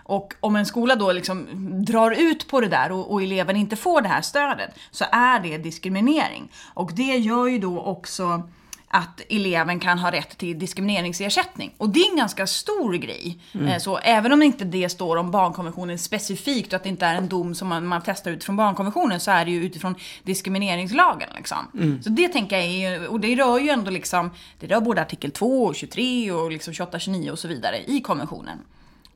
Och 0.04 0.34
om 0.40 0.56
en 0.56 0.66
skola 0.66 0.96
då 0.96 1.12
liksom 1.12 1.48
drar 1.86 2.12
ut 2.12 2.48
på 2.48 2.62
det 2.62 2.68
där 2.68 2.92
och, 2.92 3.12
och 3.12 3.24
eleven 3.24 3.56
inte 3.56 3.76
får 3.76 4.02
det 4.02 4.10
här 4.10 4.22
stödet 4.22 4.76
så 4.92 5.06
är 5.12 5.40
det 5.40 5.58
diskriminering. 5.58 6.52
Och 6.74 6.92
det 6.94 7.18
gör 7.18 7.48
ju 7.48 7.60
då 7.60 7.82
också 7.82 8.50
att 8.94 9.22
eleven 9.30 9.80
kan 9.80 10.00
ha 10.00 10.12
rätt 10.12 10.38
till 10.38 10.60
diskrimineringsersättning. 10.60 11.74
Och 11.78 11.90
det 11.90 12.00
är 12.00 12.10
en 12.12 12.18
ganska 12.18 12.48
stor 12.48 12.94
grej. 12.94 13.40
Eh, 13.54 13.78
Så 13.78 13.98
även 13.98 14.32
om 14.32 14.42
inte 14.42 14.66
det 14.66 14.90
står 14.90 15.18
om 15.18 15.32
barnkonventionen 15.32 15.98
specifikt 15.98 16.68
och 16.68 16.78
att 16.78 16.84
det 16.84 16.90
inte 16.90 17.06
är 17.06 17.16
en 17.16 17.30
dom 17.30 17.56
som 17.56 17.68
man, 17.68 17.86
man 17.86 18.02
testar 18.06 18.32
utifrån 18.32 18.56
barnkonventionen 18.56 19.20
så 19.20 19.32
är 19.32 19.46
det 19.46 19.52
ju 19.52 19.64
utifrån 19.64 19.96
diskrimineringslagen. 20.24 21.30
Liksom. 21.36 21.58
Så 22.04 22.10
det 22.10 22.28
tänker 22.28 22.56
jag 22.58 22.66
är 22.66 23.00
ju, 23.00 23.08
och 23.08 23.20
det 23.20 23.36
rör 23.36 23.60
ju 23.60 23.70
ändå 23.70 23.92
liksom, 23.92 24.32
det 24.60 24.68
rör 24.68 24.82
både 24.82 25.02
artikel 25.02 25.32
2 25.32 25.64
och 25.66 25.76
23 25.76 26.32
och 26.32 26.52
liksom 26.52 26.74
28, 26.74 27.00
29 27.00 27.32
och 27.32 27.40
så 27.40 27.48
vidare 27.48 27.84
i 27.88 28.02
konventionen. 28.02 28.58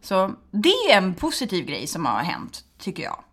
Så 0.01 0.33
det 0.51 0.69
är 0.91 0.97
en 0.97 1.13
positiv 1.13 1.65
grej 1.65 1.87
som 1.87 2.05
har 2.05 2.19
hänt, 2.19 2.63
tycker 2.79 3.03
jag. 3.03 3.23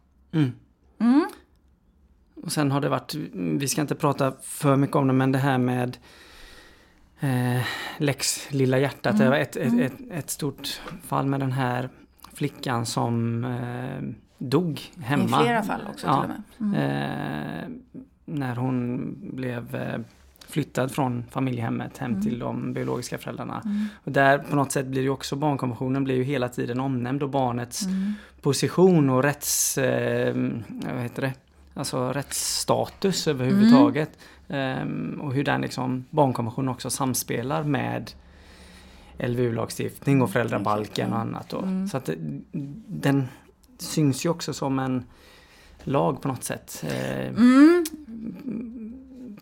Och 2.44 2.52
sen 2.52 2.70
har 2.70 2.80
det 2.80 2.88
varit, 2.88 3.14
vi 3.34 3.68
ska 3.68 3.80
inte 3.80 3.94
prata 3.94 4.32
för 4.42 4.76
mycket 4.76 4.96
om 4.96 5.06
det, 5.06 5.12
men 5.12 5.32
det 5.32 5.38
här 5.38 5.58
med 5.58 5.96
eh, 7.22 7.62
Lex 7.98 8.52
Lilla 8.52 8.78
hjärtat. 8.78 9.18
Det 9.18 9.28
var 9.28 9.36
ett, 9.36 9.56
ett, 9.56 9.80
ett, 9.80 9.92
ett 10.10 10.30
stort 10.30 10.80
fall 11.06 11.26
med 11.26 11.40
den 11.40 11.52
här 11.52 11.88
flickan 12.34 12.86
som 12.86 13.44
eh, 13.44 14.02
dog 14.38 14.80
hemma. 15.00 15.40
I 15.40 15.44
flera 15.44 15.62
fall 15.62 15.80
också 15.90 16.06
Ja. 16.06 16.22
till 16.22 16.30
och 16.30 16.36
med. 16.66 16.74
Mm. 16.74 17.60
Eh, 17.60 17.68
när 18.24 18.56
hon 18.56 19.14
blev 19.36 19.74
eh, 19.74 20.00
flyttad 20.48 20.92
från 20.92 21.24
familjehemmet 21.30 21.98
hem 21.98 22.10
Mm. 22.10 22.22
till 22.22 22.38
de 22.38 22.72
biologiska 22.72 23.18
föräldrarna. 23.18 23.62
Och 24.04 24.12
där 24.12 24.38
på 24.38 24.56
något 24.56 24.72
sätt 24.72 24.86
blir 24.86 25.02
ju 25.02 25.10
också 25.10 25.36
barnkonventionen 25.36 26.04
blir 26.04 26.14
ju 26.14 26.22
hela 26.22 26.48
tiden 26.48 26.80
omnämnd 26.80 27.22
och 27.22 27.28
barnets 27.30 27.86
Mm. 27.86 28.14
position 28.42 29.10
och 29.10 29.22
rätts... 29.22 29.78
Eh, 29.78 30.34
vad 30.92 31.02
heter 31.02 31.22
det? 31.22 31.32
Alltså 31.74 32.12
rättsstatus 32.12 33.28
överhuvudtaget. 33.28 34.10
Ehm, 34.52 35.20
och 35.22 35.34
hur 35.34 35.44
den 35.44 35.60
liksom, 35.60 36.04
barnkonventionen 36.10 36.68
också 36.68 36.90
samspelar 36.90 37.62
med 37.62 38.10
LVU-lagstiftning 39.18 40.22
och 40.22 40.30
föräldrabalken 40.30 41.12
och 41.12 41.18
annat. 41.18 41.48
Då. 41.48 41.58
Mm. 41.58 41.88
Så 41.88 41.96
att 41.96 42.10
den 42.86 43.28
syns 43.78 44.26
ju 44.26 44.28
också 44.28 44.54
som 44.54 44.78
en 44.78 45.04
lag 45.82 46.22
på 46.22 46.28
något 46.28 46.44
sätt. 46.44 46.84
Eh, 46.88 47.28
Mm. 47.28 47.84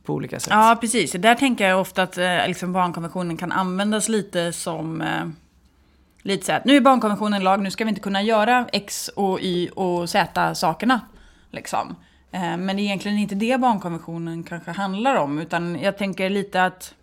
På 0.05 0.15
olika 0.15 0.41
sätt. 0.41 0.51
Ja, 0.51 0.79
precis. 0.81 1.13
Där 1.13 1.35
tänker 1.35 1.69
jag 1.69 1.81
ofta 1.81 2.03
att 2.03 2.19
eh, 2.19 2.47
liksom 2.47 2.73
barnkonventionen 2.73 3.37
kan 3.37 3.53
användas 3.53 4.09
lite 4.09 4.53
som... 4.53 5.01
Eh, 5.01 5.27
lite 6.23 6.47
så 6.47 6.53
här, 6.53 6.63
nu 6.65 6.77
är 6.77 6.81
barnkonventionen 6.81 7.45
lag, 7.45 7.63
nu 7.63 7.71
ska 7.71 7.85
vi 7.85 7.89
inte 7.89 8.01
kunna 8.01 8.23
göra 8.23 8.67
X 8.73 9.09
och 9.09 9.41
Y 9.41 9.69
och 9.69 10.11
Z 10.11 10.55
sakerna. 10.55 11.01
Liksom. 11.51 11.97
Eh, 12.33 12.57
men 12.57 12.77
det 12.77 12.83
är 12.83 12.85
egentligen 12.85 13.19
inte 13.19 13.35
det 13.35 13.61
barnkonventionen 13.61 14.43
kanske 14.43 14.71
handlar 14.71 15.15
om, 15.15 15.39
utan 15.39 15.79
jag 15.81 15.99
tänker 15.99 16.31
lite 16.31 16.65
att... 16.65 16.95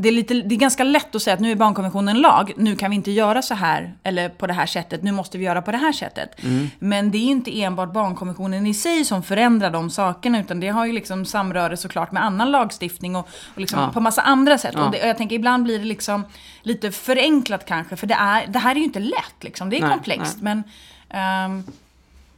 Det 0.00 0.08
är, 0.08 0.12
lite, 0.12 0.34
det 0.34 0.54
är 0.54 0.58
ganska 0.58 0.84
lätt 0.84 1.14
att 1.14 1.22
säga 1.22 1.34
att 1.34 1.40
nu 1.40 1.50
är 1.52 1.56
barnkonventionen 1.56 2.20
lag, 2.20 2.52
nu 2.56 2.76
kan 2.76 2.90
vi 2.90 2.96
inte 2.96 3.10
göra 3.10 3.42
så 3.42 3.54
här 3.54 3.94
eller 4.02 4.28
på 4.28 4.46
det 4.46 4.52
här 4.52 4.66
sättet, 4.66 5.02
nu 5.02 5.12
måste 5.12 5.38
vi 5.38 5.44
göra 5.44 5.62
på 5.62 5.70
det 5.72 5.76
här 5.78 5.92
sättet. 5.92 6.40
Men 6.78 7.10
det 7.10 7.18
är 7.18 7.22
inte 7.26 7.62
enbart 7.62 7.92
barnkonventionen 7.92 8.66
i 8.66 8.74
sig 8.74 9.04
som 9.04 9.22
förändrar 9.22 9.70
de 9.70 9.90
sakerna, 9.90 10.40
utan 10.40 10.60
det 10.60 10.68
har 10.68 10.86
ju 10.86 10.92
liksom 10.92 11.24
samröre 11.24 11.76
såklart 11.76 12.12
med 12.12 12.24
annan 12.24 12.50
lagstiftning 12.50 13.16
och, 13.16 13.28
och 13.54 13.60
liksom 13.60 13.80
Ja. 13.80 13.90
på 13.92 14.00
massa 14.00 14.22
andra 14.22 14.58
sätt. 14.58 14.74
Ja. 14.76 14.84
Och, 14.86 14.92
det, 14.92 15.02
och 15.02 15.08
jag 15.08 15.16
tänker 15.16 15.36
ibland 15.36 15.64
blir 15.64 15.78
det 15.78 15.84
liksom 15.84 16.24
lite 16.62 16.92
förenklat 16.92 17.66
kanske, 17.66 17.96
för 17.96 18.06
det, 18.06 18.14
är, 18.14 18.46
det 18.46 18.58
här 18.58 18.70
är 18.74 18.78
ju 18.78 18.84
inte 18.84 19.00
lätt 19.00 19.36
liksom, 19.44 19.70
det 19.70 19.76
är 19.78 19.80
Nej, 19.80 19.90
komplext. 19.92 20.40
Men, 20.40 20.62
ehm, 21.10 21.64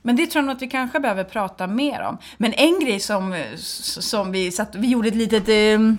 men 0.03 0.17
det 0.17 0.27
tror 0.27 0.41
jag 0.41 0.47
nog 0.47 0.57
att 0.57 0.63
vi 0.63 0.69
kanske 0.69 1.01
behöver 1.01 1.25
prata 1.25 1.67
mer 1.67 2.01
om. 2.03 2.19
Men 2.39 2.53
en 2.53 2.81
grej 2.81 3.01
som, 3.01 3.45
som 3.57 4.33
vi 4.33 4.51
satt, 4.51 4.75
vi 4.75 4.89
gjorde 4.89 5.09
ett 5.09 5.15
litet, 5.17 5.49
eh, 5.49 5.95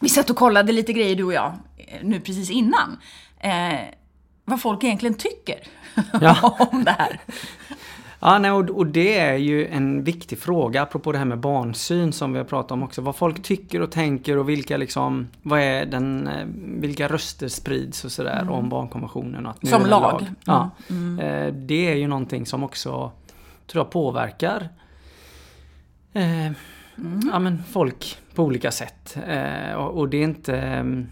vi 0.00 0.08
satt 0.08 0.30
och 0.30 0.36
kollade 0.36 0.72
lite 0.72 0.92
grejer 0.92 1.16
du 1.16 1.24
och 1.24 1.32
jag, 1.32 1.52
eh, 1.76 1.98
nu 2.02 2.20
precis 2.20 2.50
innan. 2.50 2.98
Eh, 3.40 3.80
vad 4.44 4.60
folk 4.60 4.84
egentligen 4.84 5.14
tycker 5.14 5.56
Ja. 6.20 6.56
om 6.72 6.84
det 6.84 6.90
här. 6.98 7.20
Ja, 8.20 8.38
nej, 8.38 8.50
och, 8.50 8.70
och 8.70 8.86
det 8.86 9.18
är 9.18 9.34
ju 9.36 9.66
en 9.66 10.04
viktig 10.04 10.38
fråga 10.38 10.82
apropå 10.82 11.12
det 11.12 11.18
här 11.18 11.24
med 11.24 11.38
barnsyn 11.38 12.12
som 12.12 12.32
vi 12.32 12.38
har 12.38 12.44
pratat 12.44 12.70
om 12.72 12.82
också. 12.82 13.00
Vad 13.02 13.16
folk 13.16 13.42
tycker 13.42 13.80
och 13.82 13.90
tänker 13.92 14.36
och 14.38 14.48
vilka 14.48 14.76
liksom, 14.76 15.28
vad 15.42 15.60
är 15.60 15.86
den, 15.86 16.26
eh, 16.26 16.46
vilka 16.80 17.08
röster 17.08 17.48
sprids 17.48 18.04
och 18.04 18.12
sådär 18.12 18.50
om 18.50 18.68
barnkonventionen. 18.68 19.46
Och 19.46 19.50
att 19.52 19.62
Mm. 19.62 19.72
Som 19.72 19.80
den 19.82 19.90
lag. 20.00 20.20
Mm. 20.22 20.34
Ja. 21.18 21.24
Eh, 21.24 21.52
Det 21.54 21.88
är 21.90 21.94
ju 21.94 22.06
någonting 22.08 22.46
som 22.46 22.64
också, 22.64 23.12
tror 23.70 23.84
jag, 23.84 23.90
påverkar 23.90 24.68
eh, 26.12 26.52
Mm. 26.98 27.20
ja, 27.32 27.38
men 27.38 27.62
folk 27.70 28.18
på 28.34 28.42
olika 28.42 28.70
sätt. 28.70 29.16
Eh, 29.26 29.72
och, 29.72 29.98
och 29.98 30.08
det 30.08 30.16
är 30.16 30.22
inte... 30.22 30.56
ehm, 30.56 31.06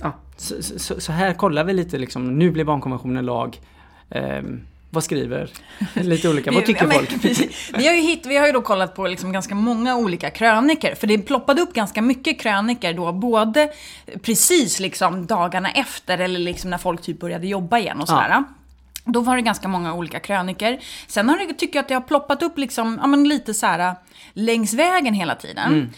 Ja, 0.00 0.12
så, 0.36 0.62
så, 0.62 1.00
så 1.00 1.12
här 1.12 1.34
kollar 1.34 1.64
vi 1.64 1.72
lite 1.72 1.98
liksom, 1.98 2.38
nu 2.38 2.50
blir 2.50 2.64
barnkonventionen 2.64 3.26
lag. 3.26 3.60
Ehm, 4.10 4.60
vad 4.90 5.04
skriver 5.04 5.50
lite 5.94 6.28
olika, 6.28 6.50
vad 6.54 6.66
tycker 6.66 6.82
ja, 6.82 6.86
men 6.86 6.96
folk? 6.96 7.24
Vi 7.76 7.86
har 7.86 7.94
ju, 7.94 8.00
hit, 8.00 8.26
vi 8.26 8.36
har 8.36 8.46
ju 8.46 8.52
då 8.52 8.62
kollat 8.62 8.94
på 8.94 9.06
liksom 9.06 9.32
ganska 9.32 9.54
många 9.54 9.96
olika 9.96 10.30
kröniker, 10.30 10.94
för 10.94 11.06
det 11.06 11.18
ploppade 11.18 11.62
upp 11.62 11.72
ganska 11.74 12.02
mycket 12.02 12.40
kröniker 12.40 12.94
då, 12.94 13.12
både 13.12 13.72
precis 14.22 14.80
liksom 14.80 15.26
dagarna 15.26 15.70
efter 15.70 16.18
eller 16.18 16.40
liksom 16.40 16.70
när 16.70 16.78
folk 16.78 17.02
typ 17.02 17.20
började 17.20 17.46
jobba 17.46 17.78
igen 17.78 18.00
och 18.00 18.08
sådär. 18.08 18.44
Då 19.04 19.20
var 19.20 19.36
det 19.36 19.42
ganska 19.42 19.68
många 19.68 19.94
olika 19.94 20.20
kröniker. 20.20 20.80
Sen 21.06 21.28
har 21.28 21.38
det, 21.38 21.54
tycker 21.54 21.76
jag 21.78 21.82
att 21.82 21.88
det 21.88 21.94
har 21.94 22.00
ploppat 22.00 22.42
upp 22.42 22.58
liksom, 22.58 22.98
ja 23.00 23.06
men 23.06 23.28
lite 23.28 23.54
så 23.54 23.66
här 23.66 23.94
längs 24.32 24.74
vägen 24.74 25.14
hela 25.14 25.34
tiden. 25.34 25.92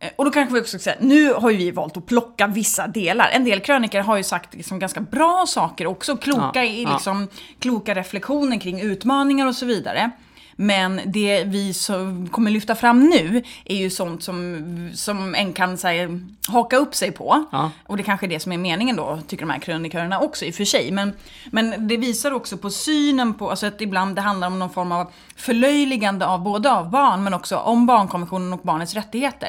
Eh, 0.00 0.10
Och 0.16 0.24
då 0.24 0.30
kanske 0.30 0.54
vi 0.54 0.60
också 0.60 0.78
ska 0.78 0.84
säga, 0.84 0.96
nu 1.00 1.32
har 1.32 1.50
ju 1.50 1.56
vi 1.56 1.70
valt 1.70 1.96
att 1.96 2.06
plocka 2.06 2.46
vissa 2.46 2.86
delar. 2.86 3.28
En 3.32 3.44
del 3.44 3.60
kröniker 3.60 4.00
har 4.00 4.16
ju 4.16 4.22
sagt 4.22 4.54
liksom 4.54 4.78
ganska 4.78 5.00
bra 5.00 5.44
saker 5.48 5.86
också, 5.86 6.16
kloka, 6.16 6.50
Ja, 6.54 6.62
i 6.64 6.82
ja. 6.82 6.92
liksom, 6.92 7.28
kloka 7.58 7.94
reflektioner 7.94 8.60
kring 8.60 8.80
utmaningar 8.80 9.46
och 9.46 9.54
så 9.54 9.66
vidare. 9.66 10.10
Men 10.56 11.00
det 11.06 11.44
vi 11.44 11.74
så 11.74 12.26
kommer 12.30 12.50
lyfta 12.50 12.74
fram 12.74 13.00
nu 13.00 13.42
är 13.64 13.76
ju 13.76 13.90
sånt 13.90 14.22
som, 14.22 14.90
som 14.94 15.34
en 15.34 15.52
kan 15.52 15.78
så 15.78 15.88
här, 15.88 16.20
haka 16.48 16.76
upp 16.76 16.94
sig 16.94 17.12
på. 17.12 17.44
Ja. 17.52 17.70
Och 17.86 17.96
det 17.96 18.02
kanske 18.02 18.26
är 18.26 18.28
det 18.28 18.40
som 18.40 18.52
är 18.52 18.58
meningen 18.58 18.96
då, 18.96 19.18
tycker 19.26 19.46
de 19.46 19.52
här 19.52 19.58
krönikörerna 19.58 20.20
också 20.20 20.44
i 20.44 20.50
och 20.50 20.54
för 20.54 20.64
sig. 20.64 20.90
Men, 20.92 21.12
men 21.50 21.88
det 21.88 21.96
visar 21.96 22.30
också 22.30 22.56
på 22.56 22.70
synen 22.70 23.34
på, 23.34 23.50
alltså 23.50 23.66
att 23.66 23.80
ibland 23.80 24.16
det 24.16 24.20
handlar 24.20 24.46
om 24.46 24.58
någon 24.58 24.70
form 24.70 24.92
av 24.92 25.10
förlöjligande 25.36 26.26
av 26.26 26.42
både 26.42 26.72
av 26.72 26.90
barn 26.90 27.24
men 27.24 27.34
också 27.34 27.56
om 27.56 27.86
barnkonventionen 27.86 28.52
och 28.52 28.60
barnets 28.62 28.94
rättigheter. 28.94 29.48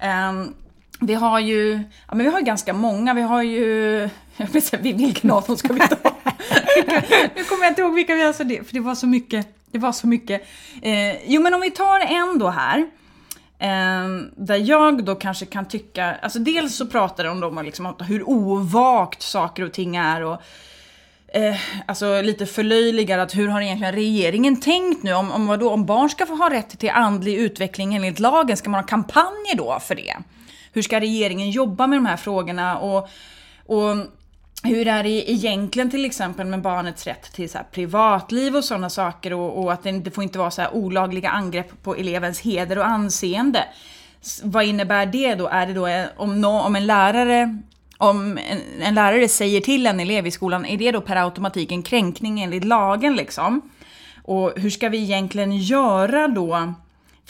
Ehm, 0.00 0.54
vi 1.00 1.14
har 1.14 1.40
ju, 1.40 1.72
ja 2.08 2.14
men 2.14 2.26
vi 2.26 2.32
har 2.32 2.38
ju 2.38 2.44
ganska 2.44 2.72
många, 2.72 3.14
vi 3.14 3.22
har 3.22 3.42
ju, 3.42 3.98
jag 4.36 4.46
vet 4.46 4.72
inte 4.72 4.92
vilken 4.92 5.30
av 5.30 5.44
dem 5.44 5.56
ska 5.56 5.72
vi 5.72 5.80
ta? 5.80 5.96
nu 7.36 7.44
kommer 7.44 7.64
jag 7.64 7.70
inte 7.70 7.80
ihåg 7.80 7.94
vilka 7.94 8.14
vi 8.14 8.22
har, 8.22 8.32
så 8.32 8.44
det, 8.44 8.66
för 8.66 8.74
det 8.74 8.80
var 8.80 8.94
så 8.94 9.06
mycket. 9.06 9.59
Det 9.72 9.78
var 9.78 9.92
så 9.92 10.06
mycket. 10.06 10.42
Eh, 10.82 11.30
jo 11.30 11.42
men 11.42 11.54
om 11.54 11.60
vi 11.60 11.70
tar 11.70 12.00
en 12.00 12.38
då 12.38 12.48
här. 12.48 12.78
Eh, 13.58 14.08
där 14.36 14.56
jag 14.56 15.04
då 15.04 15.14
kanske 15.14 15.46
kan 15.46 15.68
tycka, 15.68 16.14
alltså 16.22 16.38
dels 16.38 16.76
så 16.76 16.86
pratar 16.86 17.24
de 17.24 17.42
om 17.42 17.64
liksom 17.64 17.94
hur 17.98 18.28
ovagt 18.28 19.22
saker 19.22 19.62
och 19.62 19.72
ting 19.72 19.96
är 19.96 20.24
och 20.24 20.42
eh, 21.34 21.56
alltså 21.86 22.22
lite 22.22 22.46
förlöjligar 22.46 23.18
att 23.18 23.36
hur 23.36 23.48
har 23.48 23.60
egentligen 23.60 23.94
regeringen 23.94 24.60
tänkt 24.60 25.02
nu? 25.02 25.12
Om, 25.12 25.32
om, 25.32 25.46
vadå, 25.46 25.70
om 25.70 25.86
barn 25.86 26.10
ska 26.10 26.26
få 26.26 26.34
ha 26.34 26.50
rätt 26.50 26.78
till 26.78 26.90
andlig 26.90 27.34
utveckling 27.34 27.94
enligt 27.94 28.18
lagen, 28.18 28.56
ska 28.56 28.70
man 28.70 28.80
ha 28.80 28.86
kampanjer 28.86 29.56
då 29.56 29.78
för 29.80 29.94
det? 29.94 30.16
Hur 30.72 30.82
ska 30.82 31.00
regeringen 31.00 31.50
jobba 31.50 31.86
med 31.86 31.98
de 31.98 32.06
här 32.06 32.16
frågorna? 32.16 32.78
Och, 32.78 33.08
och 33.66 33.96
hur 34.62 34.88
är 34.88 35.02
det 35.02 35.30
egentligen 35.30 35.90
till 35.90 36.04
exempel 36.04 36.46
med 36.46 36.62
barnets 36.62 37.06
rätt 37.06 37.32
till 37.32 37.50
så 37.50 37.58
här 37.58 37.66
privatliv 37.72 38.56
och 38.56 38.64
sådana 38.64 38.90
saker 38.90 39.32
och, 39.32 39.62
och 39.62 39.72
att 39.72 39.82
det 39.82 39.88
inte 39.88 40.10
får 40.10 40.24
inte 40.24 40.38
vara 40.38 40.50
så 40.50 40.62
här 40.62 40.74
olagliga 40.74 41.30
angrepp 41.30 41.82
på 41.82 41.94
elevens 41.94 42.40
heder 42.40 42.78
och 42.78 42.86
anseende. 42.86 43.64
Vad 44.42 44.64
innebär 44.64 45.06
det 45.06 45.34
då? 45.34 45.48
Är 45.48 45.66
det 45.66 45.72
då 45.72 45.86
eh, 45.86 46.06
om, 46.16 46.40
no, 46.40 46.46
om 46.46 46.76
en 46.76 46.86
lärare 46.86 47.58
om 47.98 48.38
en, 48.38 48.60
en 48.82 48.94
lärare 48.94 49.28
säger 49.28 49.60
till 49.60 49.86
en 49.86 50.00
elev 50.00 50.26
i 50.26 50.30
skolan, 50.30 50.66
är 50.66 50.78
det 50.78 50.90
då 50.90 51.00
per 51.00 51.16
automatik 51.16 51.72
en 51.72 51.82
kränkning 51.82 52.40
enligt 52.40 52.64
lagen 52.64 53.16
liksom? 53.16 53.60
Och 54.22 54.52
hur 54.56 54.70
ska 54.70 54.88
vi 54.88 55.02
egentligen 55.02 55.56
göra 55.56 56.28
då? 56.28 56.74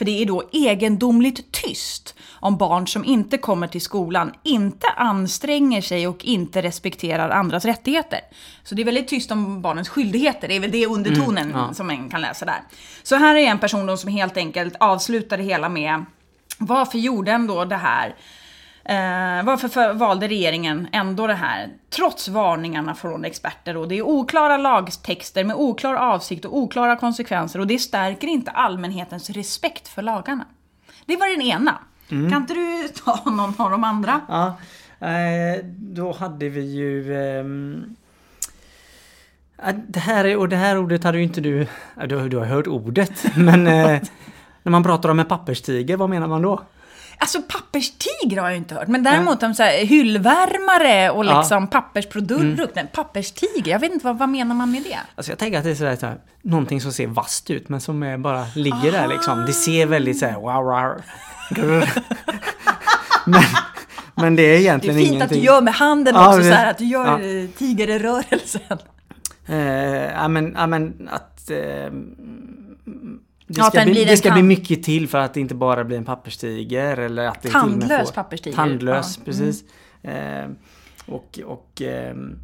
För 0.00 0.04
det 0.04 0.22
är 0.22 0.26
då 0.26 0.42
egendomligt 0.52 1.52
tyst 1.52 2.14
om 2.32 2.56
barn 2.56 2.86
som 2.86 3.04
inte 3.04 3.38
kommer 3.38 3.66
till 3.66 3.80
skolan, 3.80 4.32
inte 4.42 4.86
anstränger 4.86 5.80
sig 5.80 6.08
och 6.08 6.24
inte 6.24 6.62
respekterar 6.62 7.30
andras 7.30 7.64
rättigheter. 7.64 8.20
Så 8.64 8.74
det 8.74 8.82
är 8.82 8.84
väldigt 8.84 9.08
tyst 9.08 9.30
om 9.30 9.62
barnens 9.62 9.88
skyldigheter, 9.88 10.48
det 10.48 10.56
är 10.56 10.60
väl 10.60 10.70
det 10.70 10.86
undertonen 10.86 11.52
ja. 11.54 11.74
som 11.74 11.86
man 11.86 12.10
kan 12.10 12.20
läsa 12.20 12.44
där. 12.44 12.62
Så 13.02 13.16
här 13.16 13.34
är 13.34 13.46
en 13.46 13.58
person 13.58 13.98
som 13.98 14.10
helt 14.10 14.36
enkelt 14.36 14.74
avslutar 14.80 15.36
det 15.36 15.44
hela 15.44 15.68
med 15.68 16.04
varför 16.58 16.98
gjorde 16.98 17.30
den 17.30 17.46
då 17.46 17.64
det 17.64 17.76
här? 17.76 18.14
Eh, 18.84 19.44
varför 19.44 19.68
för, 19.68 19.94
valde 19.94 20.28
regeringen 20.28 20.88
ändå 20.92 21.26
det 21.26 21.34
här? 21.34 21.68
Trots 21.90 22.28
varningarna 22.28 22.94
från 22.94 23.24
experter 23.24 23.76
och 23.76 23.88
det 23.88 23.94
är 23.98 24.02
oklara 24.02 24.56
lagtexter 24.56 25.44
med 25.44 25.56
oklar 25.56 25.94
avsikt 25.94 26.44
och 26.44 26.56
oklara 26.58 26.96
konsekvenser 26.96 27.58
och 27.58 27.66
det 27.66 27.78
stärker 27.78 28.28
inte 28.28 28.50
allmänhetens 28.50 29.30
respekt 29.30 29.88
för 29.88 30.02
lagarna. 30.02 30.44
Det 31.06 31.16
var 31.16 31.36
den 31.36 31.42
ena. 31.46 31.78
Kan 32.08 32.34
inte 32.36 32.54
du 32.54 32.88
ta 33.04 33.30
någon 33.30 33.54
av 33.58 33.70
de 33.70 33.84
andra? 33.84 34.20
Ja, 34.28 34.46
eh, 35.08 35.64
då 35.76 36.12
hade 36.12 36.48
vi 36.48 36.60
ju... 36.74 37.14
ehm, 37.38 37.96
ja, 39.62 39.72
det 39.88 40.00
här, 40.00 40.24
är- 40.24 40.36
och 40.36 40.48
det 40.48 40.56
här 40.56 40.78
ordet 40.78 41.04
hade 41.04 41.18
ju 41.18 41.24
inte 41.24 41.40
du... 41.40 41.66
ja, 42.00 42.06
Du, 42.06 42.16
har- 42.16 42.28
du 42.28 42.36
har 42.36 42.44
hört 42.46 42.66
ordet, 42.66 43.24
men... 43.36 43.66
eh, 43.66 44.00
när 44.62 44.70
man 44.70 44.82
pratar 44.82 45.08
om 45.08 45.20
en 45.20 45.26
papperstiger, 45.26 45.96
vad 45.96 46.10
menar 46.10 46.26
man 46.26 46.42
då? 46.42 46.60
Alltså 47.22 47.42
papperstiger 47.42 48.40
har 48.40 48.48
jag 48.48 48.56
inte 48.56 48.74
hört, 48.74 48.88
men 48.88 49.02
däremot 49.02 49.42
om 49.42 49.54
så 49.54 49.62
här, 49.62 49.84
hyllvärmare 49.86 51.10
och 51.10 51.24
Ja. 51.24 51.38
liksom 51.38 51.66
pappersprodukter. 51.66 52.86
Papperstiger, 52.92 53.70
jag 53.72 53.78
vet 53.78 53.92
inte 53.92 54.06
vad, 54.06 54.18
vad 54.18 54.28
menar 54.28 54.54
man 54.54 54.70
med 54.70 54.82
det? 54.82 54.98
Alltså 55.14 55.32
jag 55.32 55.38
tänker 55.38 55.58
att 55.58 55.64
det 55.64 55.70
är 55.70 55.74
sådär, 55.74 55.96
sådär, 55.96 56.18
någonting 56.42 56.80
som 56.80 56.92
ser 56.92 57.06
vasst 57.06 57.50
ut 57.50 57.68
men 57.68 57.80
som 57.80 58.02
är 58.02 58.18
bara 58.18 58.44
ligger 58.54 58.92
där 58.92 59.08
liksom. 59.08 59.46
Det 59.46 59.52
ser 59.52 59.86
väldigt 59.86 60.18
såhär 60.18 60.34
wow, 60.34 60.64
wow, 60.64 61.02
men, 63.26 63.42
Men 64.14 64.36
det 64.36 64.42
är 64.42 64.46
Det 64.48 64.54
är 64.56 64.60
egentligen 64.60 64.96
fint 64.98 65.08
ingenting. 65.12 65.22
att 65.22 65.42
du 65.42 65.46
gör 65.46 65.60
med 65.60 65.74
handen 65.74 66.14
Ja, 66.14 66.28
också, 66.28 66.42
så 66.42 66.54
här, 66.54 66.70
att 66.70 66.78
du 66.78 66.84
gör 66.84 67.06
ja. 67.06 67.20
ja. 67.20 67.46
tigerrörelsen. 67.58 68.78
Eh, 69.46 69.56
ja, 70.12 70.28
men, 70.28 70.54
ja, 70.58 70.66
men 70.66 71.08
att... 71.12 71.50
Eh, 71.50 71.90
det 73.52 73.58
Ja, 73.58 73.64
ska, 73.64 73.78
den 73.78 73.90
bli, 73.90 74.04
det 74.04 74.16
ska 74.16 74.32
bli 74.32 74.42
mycket 74.42 74.82
till 74.82 75.08
för 75.08 75.18
att 75.18 75.34
det 75.34 75.40
inte 75.40 75.54
bara 75.54 75.84
blir 75.84 75.96
en 75.96 76.04
papperstiger 76.04 76.96
eller 76.96 77.26
att 77.26 77.42
det 77.42 77.48
Tandlös 77.50 78.08
får- 78.08 78.14
papperstiger. 78.14 78.56
Tandlös, 78.56 79.16
Ja. 79.18 79.22
precis. 79.24 79.64
Eh, 80.02 80.48
och, 81.06 81.38
och, 81.44 81.82
ehm, 81.82 82.38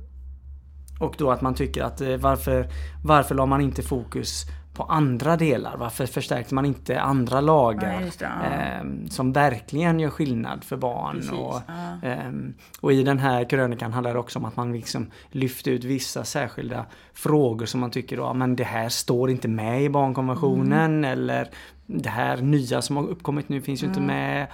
och 1.01 1.15
då 1.19 1.31
att 1.31 1.41
man 1.41 1.55
tycker 1.55 1.83
att 1.83 2.01
eh, 2.01 2.17
varför, 2.17 2.69
varför 3.05 3.35
la 3.35 3.47
man 3.47 3.61
inte 3.61 3.83
fokus 3.83 4.43
på 4.77 4.83
andra 4.83 5.37
delar? 5.37 5.77
Varför 5.77 6.07
förstärkte 6.07 6.55
man 6.55 6.67
inte 6.67 7.01
andra 7.01 7.41
lagar 7.41 7.93
Ja, 7.93 8.07
det, 8.19 8.25
ja. 8.25 8.45
ehm, 8.49 9.09
som 9.09 9.33
verkligen 9.33 10.01
gör 10.01 10.11
skillnad 10.11 10.65
för 10.65 10.77
barn? 10.77 11.17
Precis, 11.17 11.33
och, 11.33 11.63
ja. 11.67 12.09
ehm, 12.09 12.55
och 12.81 12.93
i 12.93 13.03
den 13.03 13.19
här 13.19 13.45
krönikan 13.51 13.93
handlar 13.93 14.13
det 14.13 14.19
också 14.21 14.39
om 14.39 14.45
att 14.45 14.57
man 14.57 14.73
liksom 14.73 15.11
lyfter 15.31 15.71
ut 15.71 15.85
vissa 15.85 16.25
särskilda 16.25 16.87
frågor 17.13 17.67
som 17.67 17.81
man 17.81 17.91
tycker 17.91 18.17
då, 18.17 18.35
men 18.35 18.57
det 18.57 18.65
här 18.65 18.89
står 18.89 19.31
inte 19.31 19.49
med 19.49 19.83
i 19.83 19.89
barnkonventionen 19.89 20.95
Mm. 20.99 21.05
eller 21.13 21.49
det 21.87 22.09
här 22.11 22.37
nya 22.37 22.83
som 22.83 22.97
har 22.97 23.05
uppkommit 23.09 23.49
nu 23.49 23.61
finns 23.63 23.83
ju 23.83 23.87
inte 23.87 24.01
Mm. 24.01 24.17
med. 24.17 24.47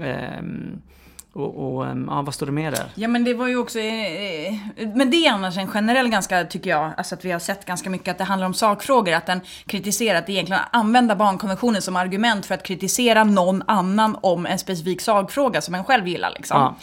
Ehm, 0.00 0.82
och, 1.32 1.74
och 1.74 1.86
ehm, 1.86 2.06
ja, 2.10 2.22
vad 2.22 2.34
står 2.34 2.46
det 2.46 2.52
mer 2.52 2.70
där? 2.70 2.84
Ja 2.94 3.08
men 3.08 3.24
det 3.24 3.34
var 3.34 3.48
ju 3.48 3.56
också, 3.56 3.78
eh, 3.78 4.54
men 4.94 5.10
det 5.10 5.16
är 5.16 5.32
annars 5.32 5.58
en 5.58 5.68
generell 5.68 6.08
ganska, 6.08 6.44
tycker 6.44 6.70
jag, 6.70 6.92
alltså 6.96 7.14
att 7.14 7.24
vi 7.24 7.30
har 7.30 7.38
sett 7.38 7.64
ganska 7.64 7.90
mycket 7.90 8.08
att 8.08 8.18
det 8.18 8.24
handlar 8.24 8.46
om 8.46 8.54
sakfrågor, 8.54 9.12
att 9.12 9.26
den 9.26 9.40
kritiserar, 9.66 10.18
att 10.18 10.28
egentligen 10.28 10.62
använda 10.72 11.16
barnkonventionen 11.16 11.82
som 11.82 11.96
argument 11.96 12.46
för 12.46 12.54
att 12.54 12.62
kritisera 12.62 13.24
någon 13.24 13.62
annan 13.66 14.16
om 14.20 14.46
en 14.46 14.58
specifik 14.58 15.00
sakfråga 15.00 15.60
som 15.60 15.74
en 15.74 15.84
själv 15.84 16.08
gillar 16.08 16.30
liksom. 16.30 16.60
Ja. 16.60 16.76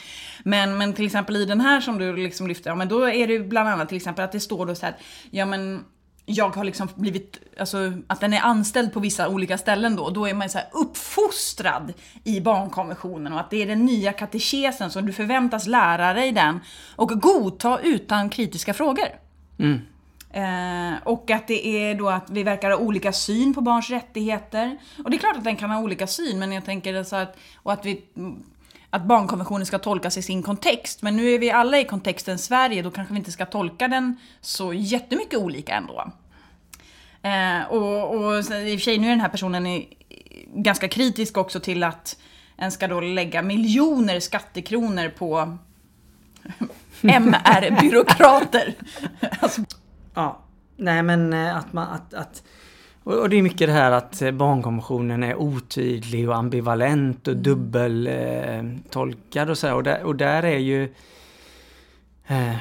Men, 0.44 0.78
men 0.78 0.94
till 0.94 1.06
exempel 1.06 1.36
i 1.36 1.46
den 1.46 1.62
här 1.62 1.82
som 1.82 1.98
du 1.98 2.16
liksom 2.16 2.48
lyfter, 2.48 2.70
ja, 2.70 2.76
men 2.76 2.88
då 2.88 3.10
är 3.10 3.28
det 3.28 3.40
bland 3.40 3.70
annat 3.70 3.88
till 3.88 3.98
exempel 3.98 4.26
att 4.26 4.32
det 4.32 4.40
står 4.40 4.66
då 4.66 4.76
så 4.76 4.86
här, 4.86 4.96
ja 5.32 5.46
men 5.46 5.84
jag 6.32 6.56
har 6.56 6.64
liksom 6.64 6.90
blivit, 6.96 7.38
alltså 7.60 7.94
att 8.08 8.20
den 8.20 8.34
är 8.34 8.42
anställd 8.42 8.94
på 8.94 9.00
vissa 9.00 9.30
olika 9.30 9.58
ställen 9.58 9.96
då, 9.96 10.10
då 10.10 10.28
är 10.28 10.34
man 10.34 10.50
så 10.50 10.58
här 10.58 10.68
uppfostrad 10.72 11.94
i 12.24 12.42
barnkonventionen 12.42 13.34
och 13.34 13.40
att 13.40 13.50
det 13.50 13.62
är 13.62 13.68
den 13.68 13.86
nya 13.86 14.14
katekesen 14.14 14.92
som 14.92 15.06
du 15.06 15.14
förväntas 15.14 15.68
lära 15.68 16.14
dig 16.14 16.32
den 16.32 16.60
och 16.96 17.10
godta 17.10 17.80
utan 17.80 18.30
kritiska 18.30 18.74
frågor. 18.74 19.08
Eh, 20.32 20.94
och 21.04 21.32
att 21.32 21.48
det 21.48 21.68
är 21.68 21.96
då 21.96 22.10
att 22.10 22.30
vi 22.30 22.44
verkar 22.44 22.70
ha 22.72 22.78
olika 22.78 23.14
syn 23.14 23.54
på 23.54 23.62
barns 23.62 23.90
rättigheter. 23.90 24.78
Och 25.04 25.12
det 25.12 25.18
är 25.18 25.20
klart 25.20 25.38
att 25.38 25.44
den 25.44 25.56
kan 25.56 25.70
ha 25.70 25.82
olika 25.82 26.08
syn, 26.08 26.40
men 26.40 26.52
jag 26.52 26.66
tänker 26.66 27.04
så 27.04 27.16
att, 27.16 27.38
och 27.56 27.74
att 27.74 27.86
vi 27.86 28.04
att 28.90 29.04
barnkonventionen 29.04 29.66
ska 29.66 29.80
tolkas 29.80 30.18
i 30.18 30.22
sin 30.22 30.44
kontext. 30.44 31.02
Men 31.02 31.16
nu 31.16 31.32
är 31.32 31.40
vi 31.40 31.52
alla 31.52 31.80
i 31.80 31.86
kontexten 31.86 32.38
Sverige, 32.38 32.82
då 32.82 32.92
kanske 32.92 33.14
vi 33.14 33.18
inte 33.18 33.32
ska 33.32 33.46
tolka 33.46 33.88
den 33.88 34.16
så 34.42 34.74
jättemycket 34.74 35.40
olika 35.40 35.74
ändå. 35.74 36.12
Eh, 37.22 37.64
och, 37.70 38.16
och 38.16 38.38
i 38.38 38.40
och 38.40 38.46
för 38.46 38.78
sig, 38.78 38.98
nu 38.98 39.08
är 39.08 39.12
den 39.12 39.22
här 39.22 39.30
personen 39.30 39.86
ganska 40.56 40.88
kritisk 40.88 41.38
också 41.38 41.60
till 41.60 41.84
att 41.84 42.18
en 42.58 42.72
ska 42.72 42.88
då 42.88 43.02
lägga 43.02 43.42
miljoner 43.42 44.20
skattekronor 44.20 45.10
på 45.10 45.58
MR-byråkrater. 47.02 48.76
alltså, 49.40 49.62
Ja, 50.14 50.40
nej 50.78 51.04
men 51.04 51.34
eh, 51.34 51.58
att 51.58 51.74
man 51.74 51.88
att, 51.88 52.14
att 52.14 52.44
och 53.18 53.30
det 53.30 53.38
är 53.38 53.42
mycket 53.42 53.68
det 53.68 53.74
här 53.74 53.92
att 53.92 54.22
eh, 54.22 54.32
barnkonventionen 54.32 55.24
är 55.24 55.36
otydlig 55.36 56.30
och 56.30 56.36
ambivalent 56.36 57.28
och 57.28 57.38
dubbeltolkad 57.38 59.50
och 59.50 59.58
så. 59.58 59.76
Och 59.76 59.84
där, 59.84 60.04
och 60.04 60.16
där 60.16 60.44
är 60.44 60.58
ju 60.58 60.84
eh, 62.28 62.56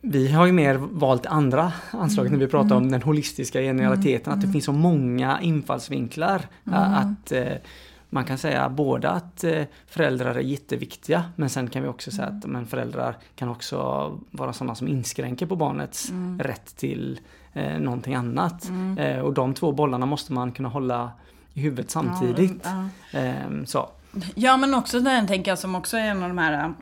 vi 0.00 0.32
har 0.32 0.46
ju 0.46 0.52
mer 0.52 0.74
valt 0.74 1.26
andra 1.26 1.72
anslag 1.90 2.30
när 2.30 2.38
vi 2.38 2.46
pratar 2.46 2.76
om 2.76 2.90
den 2.90 3.02
holistiska 3.02 3.60
genialiteten. 3.60 4.32
Att 4.32 4.40
det 4.40 4.48
finns 4.48 4.64
så 4.64 4.72
många 4.72 5.40
infallsvinklar. 5.40 6.42
eh, 6.66 6.98
Att 6.98 7.32
eh, 7.32 7.52
man 8.10 8.24
kan 8.24 8.38
säga 8.38 8.68
både 8.68 9.10
att 9.10 9.44
eh, 9.44 9.62
föräldrar 9.86 10.34
är 10.34 10.40
jätteviktiga 10.40 11.24
men 11.36 11.50
sen 11.50 11.68
kan 11.68 11.82
vi 11.82 11.88
också 11.88 12.10
säga 12.10 12.28
att 12.28 12.46
men 12.46 12.66
föräldrar 12.66 13.16
kan 13.36 13.48
också 13.48 13.78
vara 14.30 14.52
sådana 14.52 14.74
som 14.74 14.88
inskränker 14.88 15.46
på 15.46 15.56
barnets 15.56 16.12
rätt 16.38 16.76
till 16.76 17.20
eh, 17.54 17.78
någonting 17.78 18.14
annat. 18.14 18.70
Eh, 18.98 19.18
och 19.18 19.32
de 19.34 19.54
två 19.54 19.72
bollarna 19.72 20.06
måste 20.06 20.32
man 20.32 20.52
kunna 20.52 20.68
hålla 20.68 21.10
i 21.54 21.60
huvudet 21.60 21.90
samtidigt. 21.90 22.60
Ja, 22.64 22.88
Ehm, 23.18 23.66
så. 23.66 23.88
Ja, 24.34 24.56
men 24.56 24.74
också 24.74 25.00
den 25.00 25.26
tänker 25.26 25.50
jag 25.50 25.58
som 25.58 25.74
också 25.74 25.96
är 25.96 26.00
en 26.04 26.22
av 26.22 26.28
de 26.28 26.38
här 26.38 26.72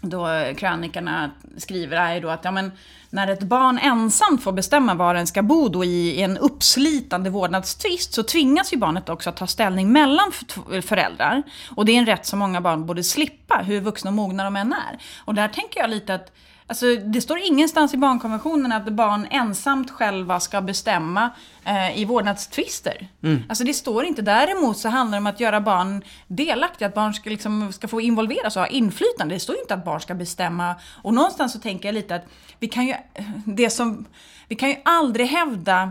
då 0.00 0.26
krönikorna 0.56 1.30
skriver 1.56 1.96
är 1.96 2.14
ju 2.14 2.20
då 2.20 2.28
att 2.28 2.44
ja, 2.44 2.50
men, 2.50 2.72
när 3.10 3.28
ett 3.28 3.42
barn 3.42 3.78
ensamt 3.78 4.42
får 4.42 4.52
bestämma 4.52 4.94
var 4.94 5.14
den 5.14 5.26
ska 5.26 5.42
bo 5.42 5.68
då 5.68 5.84
i 5.84 6.22
en 6.22 6.38
uppslitande 6.38 7.30
vårdnadstvist 7.30 8.14
så 8.14 8.22
tvingas 8.22 8.72
ju 8.72 8.76
barnet 8.76 9.08
också 9.08 9.30
att 9.30 9.36
ta 9.36 9.46
ställning 9.46 9.92
mellan 9.92 10.30
f- 10.32 10.84
föräldrar. 10.84 11.42
Och 11.76 11.84
det 11.84 11.92
är 11.92 11.98
en 11.98 12.06
rätt 12.06 12.26
som 12.26 12.38
många 12.38 12.60
barn 12.60 12.86
borde 12.86 13.02
slippa, 13.02 13.58
hur 13.58 13.80
vuxna 13.80 14.10
och 14.10 14.14
mogna 14.14 14.44
de 14.44 14.56
än 14.56 14.72
är. 14.72 14.98
Och 15.24 15.34
där 15.34 15.48
tänker 15.48 15.80
jag 15.80 15.90
lite 15.90 16.14
att 16.14 16.32
Alltså, 16.70 16.86
det 16.96 17.20
står 17.20 17.38
ingenstans 17.38 17.94
i 17.94 17.96
barnkonventionen 17.96 18.72
att 18.72 18.88
barn 18.88 19.26
ensamt 19.30 19.90
själva 19.90 20.40
ska 20.40 20.60
bestämma 20.60 21.30
eh, 21.64 21.98
i 21.98 22.04
vårdnadstvister. 22.04 23.08
Alltså 23.48 23.64
det 23.64 23.74
står 23.74 24.04
inte. 24.04 24.22
Däremot 24.22 24.78
så 24.78 24.88
handlar 24.88 25.18
det 25.18 25.20
om 25.20 25.26
att 25.26 25.40
göra 25.40 25.60
barn 25.60 26.04
delaktiga, 26.26 26.88
att 26.88 26.94
barn 26.94 27.14
ska, 27.14 27.30
liksom, 27.30 27.72
ska 27.72 27.88
få 27.88 28.00
involveras 28.00 28.56
och 28.56 28.62
ha 28.62 28.66
inflytande. 28.66 29.34
Det 29.34 29.40
står 29.40 29.58
inte 29.60 29.74
att 29.74 29.84
barn 29.84 30.00
ska 30.00 30.14
bestämma. 30.14 30.74
Och 31.02 31.14
någonstans 31.14 31.52
så 31.52 31.58
tänker 31.58 31.88
jag 31.88 31.94
lite 31.94 32.14
att 32.14 32.24
vi 32.58 32.68
kan 32.68 32.86
ju, 32.86 32.94
det 33.44 33.70
som, 33.70 34.04
vi 34.48 34.56
kan 34.56 34.68
ju 34.68 34.76
aldrig 34.84 35.26
hävda 35.26 35.90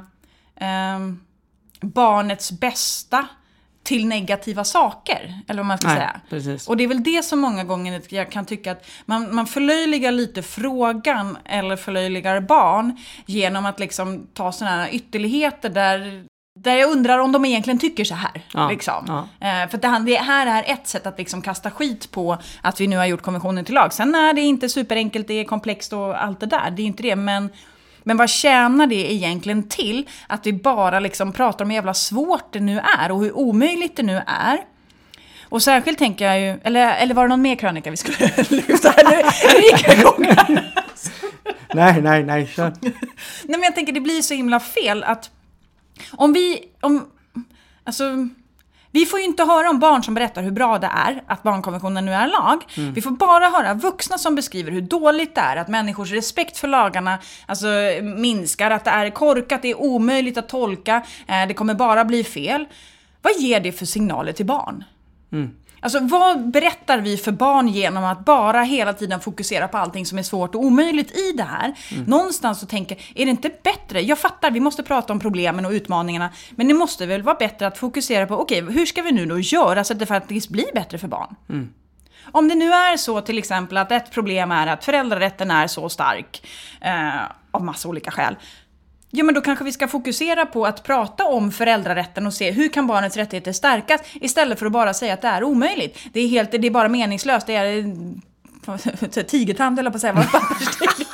ehm, 0.56 1.20
barnets 1.82 2.52
bästa 2.52 3.28
till 3.88 4.08
negativa 4.08 4.64
saker. 4.64 5.40
Eller 5.48 5.60
vad 5.60 5.66
man 5.66 5.78
ska 5.78 5.88
Nej, 5.88 5.98
säga. 5.98 6.20
precis. 6.30 6.68
Och 6.68 6.78
det 6.78 6.84
är 6.84 6.88
väl 6.88 7.04
det 7.04 7.26
som 7.26 7.40
många 7.40 7.64
gånger 7.64 8.02
jag 8.10 8.32
kan 8.32 8.46
tycka 8.46 8.72
att 8.72 8.86
man, 9.06 9.36
man 9.36 9.48
förlöjligar 9.48 10.12
lite 10.12 10.42
frågan 10.44 11.38
eller 11.46 11.76
förlöjligar 11.76 12.40
barn 12.40 12.98
genom 13.26 13.66
att 13.66 13.80
liksom 13.80 14.28
ta 14.34 14.52
sådana 14.52 14.76
här 14.84 14.90
ytterligheter 14.94 15.70
där 15.70 16.24
där 16.60 16.76
jag 16.76 16.92
undrar 16.92 17.20
om 17.20 17.32
de 17.32 17.46
egentligen 17.46 17.80
tycker 17.80 18.04
så 18.06 18.16
här. 18.16 18.42
Ja, 18.54 18.70
liksom. 18.70 19.28
ja. 19.40 19.48
Eh, 19.48 19.70
för 19.70 19.78
det, 19.78 19.88
här- 19.88 20.00
det 20.00 20.16
här 20.18 20.48
är 20.64 20.74
ett 20.74 20.88
sätt 20.88 21.08
att 21.08 21.18
liksom 21.18 21.42
kasta 21.42 21.72
skit 21.72 22.12
på 22.12 22.38
att 22.62 22.82
vi 22.82 22.88
nu 22.88 22.98
har 22.98 23.06
gjort 23.06 23.22
konventionen 23.22 23.66
till 23.66 23.76
lag. 23.76 23.94
Sen 23.94 24.16
är 24.16 24.34
det 24.34 24.42
inte 24.42 24.70
superenkelt, 24.70 25.28
det 25.28 25.34
är 25.34 25.44
komplext 25.44 25.94
och 25.94 26.24
allt 26.24 26.40
det 26.40 26.46
där. 26.46 26.72
Det 26.72 26.82
är 26.82 26.86
inte 26.86 27.04
det. 27.04 27.16
Men, 27.16 27.50
men 28.08 28.18
vad 28.18 28.30
tjänar 28.30 28.88
det 28.88 29.14
egentligen 29.14 29.70
till 29.70 30.10
att 30.28 30.46
vi 30.46 30.54
bara 30.54 31.00
liksom 31.00 31.34
pratar 31.34 31.66
om 31.66 31.70
hur 31.70 31.76
jävla 31.76 31.94
svårt 31.94 32.54
det 32.54 32.60
nu 32.60 32.80
är 33.00 33.12
och 33.12 33.20
hur 33.20 33.38
omöjligt 33.38 33.96
det 33.96 34.04
nu 34.04 34.22
är. 34.28 34.60
Och 35.44 35.64
särskilt 35.64 36.00
tänker 36.00 36.26
jag 36.26 36.40
ju, 36.40 36.60
eller, 36.64 36.96
eller 36.96 37.14
var 37.14 37.24
det 37.24 37.30
någon 37.30 37.42
mer 37.42 37.56
krönika 37.56 37.92
vi 37.92 37.98
skulle 37.98 38.18
lyfta? 38.50 38.94
Nu 39.10 39.62
gick 39.62 39.88
jag 39.88 40.00
igång 40.00 40.24
här. 40.24 40.74
Nej, 41.74 42.02
nej, 42.02 42.24
nej, 42.24 42.48
kör. 42.48 42.74
Nej 42.82 42.94
men 43.44 43.64
jag 43.64 43.76
tänker 43.76 43.94
det 43.94 44.02
blir 44.02 44.22
så 44.22 44.34
himla 44.34 44.60
fel 44.60 45.04
att 45.04 45.32
om 46.12 46.34
vi, 46.34 46.60
om, 46.82 47.08
alltså 47.84 48.04
vi 48.98 49.06
får 49.06 49.20
ju 49.20 49.26
inte 49.26 49.44
höra 49.44 49.70
om 49.70 49.80
barn 49.80 50.04
som 50.04 50.14
berättar 50.14 50.44
hur 50.44 50.52
bra 50.52 50.80
det 50.80 50.88
är 50.88 51.22
att 51.28 51.44
barnkonventionen 51.44 52.06
nu 52.06 52.14
är 52.14 52.28
lag. 52.28 52.64
Vi 52.94 53.02
får 53.02 53.12
bara 53.12 53.50
höra 53.50 53.74
vuxna 53.74 54.18
som 54.18 54.36
beskriver 54.36 54.72
hur 54.72 54.82
dåligt 54.82 55.36
det 55.36 55.42
är, 55.42 55.56
att 55.56 55.68
människors 55.68 56.12
respekt 56.12 56.58
för 56.58 56.68
lagarna 56.68 57.20
alltså, 57.46 57.68
minskar, 58.02 58.72
att 58.72 58.86
det 58.86 58.92
är 58.92 59.10
korkat, 59.10 59.62
det 59.62 59.72
är 59.72 59.82
omöjligt 59.82 60.38
att 60.38 60.50
tolka, 60.50 61.06
eh, 61.28 61.48
det 61.48 61.54
kommer 61.54 61.74
bara 61.74 62.06
bli 62.06 62.24
fel. 62.24 62.66
Vad 63.22 63.34
ger 63.40 63.60
det 63.60 63.72
för 63.72 63.86
signaler 63.86 64.32
till 64.32 64.46
barn? 64.46 64.84
Alltså 65.80 66.00
vad 66.00 66.52
berättar 66.52 66.98
vi 66.98 67.18
för 67.18 67.32
barn 67.32 67.68
genom 67.68 68.04
att 68.04 68.26
bara 68.26 68.62
hela 68.62 68.94
tiden 68.94 69.20
fokusera 69.20 69.68
på 69.68 69.78
allting 69.78 70.06
som 70.06 70.18
är 70.18 70.24
svårt 70.24 70.56
och 70.56 70.64
omöjligt 70.64 71.12
i 71.18 71.32
det 71.38 71.44
här? 71.44 71.74
Någonstans 72.08 72.60
så 72.60 72.66
tänker 72.66 72.98
är 73.16 73.26
det 73.26 73.32
inte 73.32 73.52
bättre? 73.64 74.02
Jag 74.02 74.20
fattar, 74.20 74.52
vi 74.52 74.60
måste 74.60 74.84
prata 74.84 75.14
om 75.14 75.20
problemen 75.20 75.66
och 75.66 75.72
utmaningarna. 75.72 76.30
Men 76.52 76.68
det 76.68 76.74
måste 76.74 77.06
väl 77.06 77.22
vara 77.22 77.36
bättre 77.36 77.68
att 77.68 77.78
fokusera 77.78 78.28
på, 78.28 78.36
okej, 78.36 78.62
hur 78.62 78.86
ska 78.86 79.02
vi 79.02 79.12
nu 79.12 79.26
då 79.26 79.40
göra 79.40 79.84
så 79.84 79.94
att 79.94 80.00
det 80.00 80.06
faktiskt 80.06 80.50
blir 80.50 80.74
bättre 80.74 80.98
för 80.98 81.08
barn? 81.08 81.36
Om 82.32 82.48
det 82.48 82.56
nu 82.56 82.72
är 82.74 82.98
så 82.98 83.22
till 83.22 83.38
exempel 83.38 83.78
att 83.78 83.92
ett 83.92 84.12
problem 84.12 84.52
är 84.52 84.68
att 84.68 84.86
föräldrarätten 84.86 85.52
är 85.52 85.68
så 85.68 85.90
stark 85.90 86.48
eh, 86.82 87.22
av 87.52 87.64
massa 87.64 87.90
olika 87.90 88.12
skäl. 88.12 88.36
Ja, 89.12 89.24
men 89.24 89.36
då 89.36 89.42
kanske 89.42 89.66
vi 89.66 89.72
ska 89.72 89.88
fokusera 89.88 90.46
på 90.46 90.66
att 90.66 90.84
prata 90.84 91.26
om 91.26 91.52
föräldrarätten 91.52 92.28
och 92.28 92.34
se 92.34 92.52
hur 92.52 92.70
kan 92.70 92.88
barnets 92.88 93.18
rättigheter 93.18 93.52
stärkas 93.52 94.02
istället 94.14 94.60
för 94.60 94.66
att 94.66 94.72
bara 94.72 94.94
säga 94.94 95.14
att 95.14 95.22
det 95.22 95.28
är 95.28 95.44
omöjligt. 95.44 95.98
Det 96.14 96.20
är, 96.20 96.28
helt, 96.28 96.52
det 96.52 96.68
är 96.68 96.72
bara 96.72 96.88
meningslöst. 96.90 97.48
Det 97.48 97.56
är 97.56 97.78
eh, 97.78 99.24
tigertand 99.28 99.80
eller 99.80 99.90
på 99.90 99.96
att 99.96 100.02
säga, 100.02 100.14
papperstig. 100.32 101.08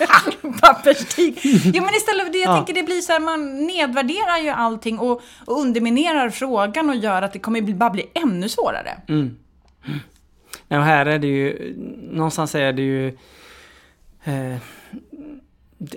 papperstig. 0.61 1.39
Jo 1.75 1.83
men 1.83 1.95
istället 1.95 2.25
för 2.25 2.31
det, 2.33 2.37
jag 2.39 2.51
Ja. 2.51 2.55
tänker 2.55 2.73
det 2.73 2.83
blir 2.83 3.01
så 3.01 3.11
här, 3.13 3.19
man 3.19 3.65
nedvärderar 3.67 4.37
ju 4.43 4.49
allting 4.49 4.99
och, 4.99 5.21
och 5.45 5.59
underminerar 5.61 6.29
frågan 6.29 6.89
och 6.89 6.95
gör 6.95 7.21
att 7.21 7.33
det 7.33 7.39
kommer 7.39 7.61
bara 7.61 7.89
bli 7.89 8.05
ännu 8.13 8.49
svårare. 8.49 8.97
Nej, 10.67 10.79
och 10.79 10.85
här 10.85 11.05
är 11.05 11.19
det 11.19 11.27
ju, 11.27 11.75
någonstans 12.11 12.55
är 12.55 12.73
det 12.73 12.81
ju 12.81 13.07
eh, 14.23 14.57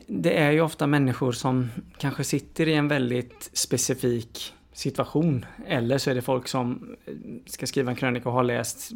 det, 0.06 0.38
är 0.38 0.50
ju 0.50 0.60
ofta 0.60 0.86
människor 0.86 1.32
som 1.32 1.70
kanske 1.98 2.24
sitter 2.24 2.68
i 2.68 2.74
en 2.74 2.88
väldigt 2.88 3.50
specifik 3.52 4.54
situation. 4.72 5.46
Eller 5.66 5.98
så 5.98 6.10
är 6.10 6.14
det 6.14 6.22
folk 6.22 6.48
som 6.48 6.96
eh, 7.06 7.12
ska 7.46 7.66
skriva 7.66 7.90
en 7.90 7.96
krönika 7.96 8.28
och 8.28 8.34
har 8.34 8.42
läst 8.44 8.90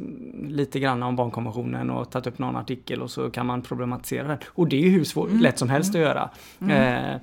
lite 0.48 0.80
grann 0.80 1.02
om 1.02 1.16
barnkonventionen 1.16 1.90
och 1.90 2.10
tagit 2.10 2.26
upp 2.26 2.38
någon 2.38 2.56
artikel 2.56 3.02
och 3.02 3.10
så 3.10 3.30
kan 3.30 3.46
man 3.46 3.62
problematisera 3.62 4.28
det. 4.28 4.38
Och 4.46 4.68
det 4.68 4.76
är 4.76 4.80
ju 4.80 4.90
hur 4.90 5.04
svårt, 5.04 5.28
Mm. 5.28 5.42
lätt 5.42 5.58
som 5.58 5.68
helst 5.68 5.94
att 5.94 6.00
göra. 6.00 6.30
Eh, 6.68 7.14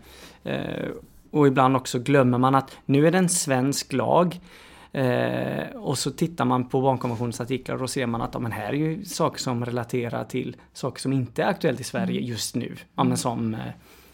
eh, 0.43 0.89
och 1.31 1.47
ibland 1.47 1.75
också 1.75 1.99
glömmer 1.99 2.37
man 2.37 2.55
att 2.55 2.77
nu 2.85 3.07
är 3.07 3.11
det 3.11 3.17
en 3.17 3.29
svensk 3.29 3.93
lag. 3.93 4.39
Eh, 4.91 5.67
och 5.75 5.97
så 5.97 6.11
tittar 6.11 6.45
man 6.45 6.69
på 6.69 6.81
barnkonventionens 6.81 7.41
artiklar 7.41 7.75
och 7.75 7.81
då 7.81 7.87
ser 7.87 8.05
man 8.05 8.21
att 8.21 8.33
ja, 8.33 8.39
men 8.39 8.51
här 8.51 8.67
är 8.67 8.73
ju 8.73 9.05
saker 9.05 9.39
som 9.39 9.65
relaterar 9.65 10.23
till 10.23 10.55
saker 10.73 11.01
som 11.01 11.13
inte 11.13 11.43
är 11.43 11.47
aktuellt 11.47 11.79
i 11.79 11.83
Sverige 11.83 12.21
just 12.21 12.55
nu. 12.55 12.75
Ja, 12.95 13.03
men 13.03 13.17
som 13.17 13.53
eh, 13.53 13.59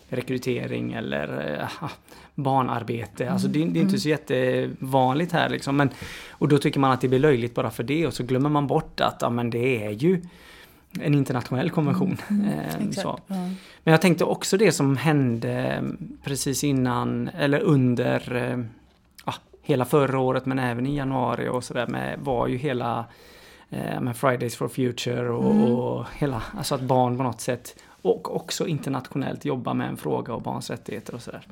rekrytering 0.09 0.93
eller 0.93 1.59
eh, 1.61 1.89
barnarbete. 2.35 3.31
Alltså 3.31 3.47
det, 3.47 3.65
det 3.65 3.79
är 3.79 3.83
inte 3.83 3.99
så 3.99 4.09
jättevanligt 4.09 5.31
här 5.31 5.49
liksom. 5.49 5.77
Men, 5.77 5.89
och 6.29 6.47
då 6.47 6.57
tycker 6.57 6.79
man 6.79 6.91
att 6.91 7.01
det 7.01 7.07
blir 7.07 7.19
löjligt 7.19 7.55
bara 7.55 7.71
för 7.71 7.83
det 7.83 8.07
och 8.07 8.13
så 8.13 8.23
glömmer 8.23 8.49
man 8.49 8.67
bort 8.67 8.99
att 8.99 9.17
ja, 9.21 9.29
men 9.29 9.49
det 9.49 9.85
är 9.85 9.91
ju 9.91 10.21
en 10.99 11.13
internationell 11.13 11.69
konvention. 11.69 12.17
Eh, 12.29 12.91
så. 12.91 13.19
Men 13.83 13.91
jag 13.91 14.01
tänkte 14.01 14.23
också 14.23 14.57
det 14.57 14.71
som 14.71 14.97
hände 14.97 15.83
precis 16.23 16.63
innan 16.63 17.29
eller 17.29 17.59
under 17.59 18.35
eh, 18.35 18.65
hela 19.63 19.85
förra 19.85 20.19
året 20.19 20.45
men 20.45 20.59
även 20.59 20.85
i 20.85 20.95
januari 20.95 21.49
och 21.49 21.63
sådär 21.63 21.87
med 21.87 22.19
var 22.19 22.47
ju 22.47 22.57
hela 22.57 23.05
eh, 23.69 24.01
med 24.01 24.17
Fridays 24.17 24.55
for 24.55 24.67
Future 24.67 25.29
och, 25.29 25.71
och 25.71 26.05
hela, 26.15 26.43
alltså 26.57 26.75
att 26.75 26.81
barn 26.81 27.17
på 27.17 27.23
något 27.23 27.41
sätt 27.41 27.75
och 28.01 28.35
också 28.35 28.67
internationellt 28.67 29.45
jobbar 29.45 29.73
med 29.73 29.89
en 29.89 29.97
fråga 29.97 30.33
och 30.33 30.41
barns 30.41 30.69
rättigheter 30.69 31.15
och 31.15 31.21
sådär. 31.21 31.47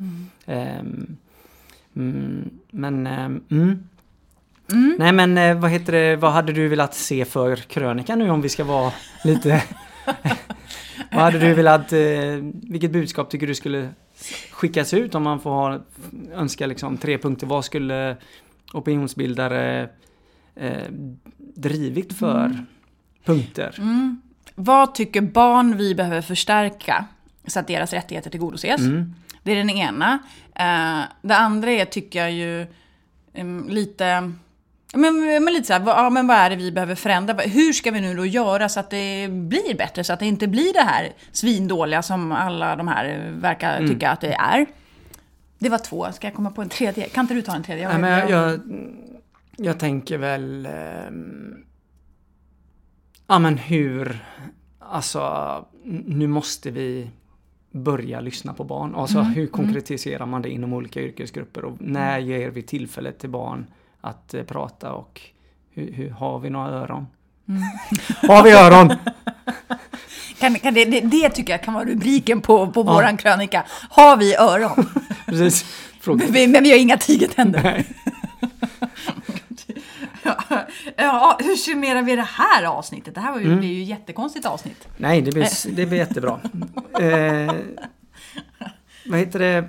Mm, 1.94 2.50
men 2.70 3.08
ehm, 3.08 3.44
mm. 3.50 3.84
Nej 5.00 5.12
men 5.12 5.38
eh, 5.38 5.60
vad 5.60 5.72
heter 5.72 5.94
det, 5.94 6.16
vad 6.16 6.32
hade 6.32 6.54
du 6.54 6.68
velat 6.68 6.94
se 6.94 7.26
för 7.26 7.56
krönika 7.56 8.16
nu 8.16 8.30
om 8.30 8.42
vi 8.42 8.50
ska 8.50 8.64
vara 8.64 8.94
lite 9.24 9.64
Vad 11.12 11.24
hade 11.24 11.40
du 11.40 11.54
velat, 11.54 11.94
eh, 11.94 12.00
vilket 12.52 12.92
budskap 12.92 13.30
tycker 13.30 13.48
du 13.48 13.56
skulle 13.56 13.90
skickas 14.52 14.94
ut 14.94 15.16
om 15.16 15.24
man 15.24 15.40
får 15.40 15.50
ha, 15.50 15.80
önska 16.34 16.68
liksom 16.68 16.98
tre 16.98 17.18
punkter. 17.18 17.48
Vad 17.48 17.66
skulle 17.66 18.18
opinionsbildare 18.74 19.90
eh, 20.56 20.88
drivit 21.38 22.14
för 22.14 22.66
punkter? 23.26 23.76
Vad 24.56 24.96
tycker 24.96 25.22
barn 25.22 25.78
vi 25.78 25.96
behöver 25.96 26.22
förstärka 26.22 27.06
så 27.48 27.60
att 27.60 27.68
deras 27.68 27.94
rättigheter 27.94 28.30
tillgodoses? 28.30 28.82
Mm. 28.82 29.14
Det 29.44 29.52
är 29.52 29.56
den 29.56 29.70
ena. 29.70 30.20
Eh, 30.56 31.02
det 31.22 31.36
andra 31.36 31.72
är, 31.72 31.86
tycker 31.86 32.20
jag 32.20 32.32
ju, 32.32 32.68
em, 33.34 33.70
lite... 33.70 34.34
Men, 34.94 35.44
men 35.44 35.54
lite 35.54 35.68
så 35.68 35.74
här, 35.74 35.84
ja, 35.86 36.10
men 36.10 36.28
vad 36.28 36.38
är 36.38 36.50
det 36.50 36.56
vi 36.56 36.72
behöver 36.72 36.96
förändra? 36.96 37.34
Hur 37.34 37.74
ska 37.74 37.92
vi 37.92 38.02
nu 38.02 38.14
då 38.16 38.26
göra 38.26 38.70
så 38.70 38.80
att 38.80 38.90
det 38.90 39.28
blir 39.32 39.78
bättre? 39.78 40.04
Så 40.04 40.14
att 40.14 40.20
det 40.20 40.26
inte 40.26 40.48
blir 40.48 40.74
det 40.74 40.82
här 40.82 41.10
svindåliga 41.32 42.02
som 42.02 42.32
alla 42.32 42.76
de 42.76 42.88
här 42.88 43.32
verkar 43.42 43.78
Mm. 43.78 43.90
tycka 43.90 44.10
att 44.12 44.22
det 44.22 44.34
är. 44.34 44.66
Det 45.60 45.70
var 45.70 45.78
två. 45.78 46.08
Ska 46.12 46.28
jag 46.28 46.34
komma 46.34 46.52
på 46.52 46.62
en 46.62 46.70
tredje? 46.70 47.04
Kan 47.10 47.24
inte 47.24 47.34
du 47.34 47.42
ta 47.42 47.56
en 47.56 47.64
tredje? 47.64 47.88
Nej, 47.88 48.00
men 48.00 48.12
jag, 48.20 48.30
jag, 48.30 48.60
jag 49.58 49.80
tänker 49.80 50.18
väl... 50.18 50.66
ehm, 50.66 51.56
ja 53.28 53.40
men 53.40 53.58
hur... 53.58 54.26
Alltså, 54.80 55.66
nu 56.06 56.28
måste 56.28 56.72
vi 56.72 57.10
börja 57.72 58.20
lyssna 58.20 58.54
på 58.54 58.64
barn. 58.64 58.96
Alltså 58.96 59.20
hur 59.22 59.48
konkretiserar 59.48 60.26
man 60.26 60.42
det 60.42 60.50
inom 60.50 60.74
olika 60.74 61.02
yrkesgrupper 61.02 61.66
och 61.66 61.78
när 61.80 62.20
ger 62.20 62.50
vi 62.50 62.62
tillfälle 62.62 63.12
till 63.12 63.30
barn 63.30 63.66
att 64.02 64.34
eh, 64.34 64.44
prata 64.44 64.94
och 64.94 65.22
hur, 65.72 65.92
hur 65.94 66.10
har 66.10 66.40
vi 66.40 66.50
några 66.50 66.70
öron? 66.70 67.08
Har 68.28 68.44
vi 68.44 68.52
öron? 68.52 68.94
Kan, 70.40 70.56
kan 70.56 70.74
det, 70.74 70.86
det, 70.86 71.00
det 71.02 71.30
tycker 71.30 71.54
jag 71.54 71.64
kan 71.64 71.74
vara 71.74 71.86
rubriken 71.86 72.42
på, 72.42 72.72
på 72.72 72.84
våran 72.84 73.18
krönika. 73.18 73.64
Har 73.90 74.18
vi 74.18 74.36
öron? 74.36 74.90
Precis. 75.26 75.66
Men 76.06 76.18
vi, 76.32 76.48
men 76.48 76.64
vi 76.64 76.72
har 76.72 76.78
inga 76.78 76.98
tigertänder. 76.98 77.86
Ja, 80.24 80.36
ja, 80.96 81.38
hur 81.44 81.56
summerar 81.56 82.02
vi 82.02 82.16
det 82.16 82.28
här 82.28 82.64
avsnittet? 82.64 83.16
Det 83.16 83.22
här 83.22 83.32
var 83.32 83.40
ju, 83.40 83.46
Mm. 83.46 83.60
blir 83.60 83.74
ju 83.74 83.82
ett 83.84 83.90
jättekonstigt 83.90 84.46
avsnitt. 84.46 84.88
Nej, 84.98 85.22
det 85.22 85.32
blir, 85.32 85.76
det 85.76 85.86
blir 85.86 85.98
jättebra. 85.98 86.40
Eh, 87.00 87.54
vad 89.06 89.20
heter 89.20 89.40
det? 89.40 89.68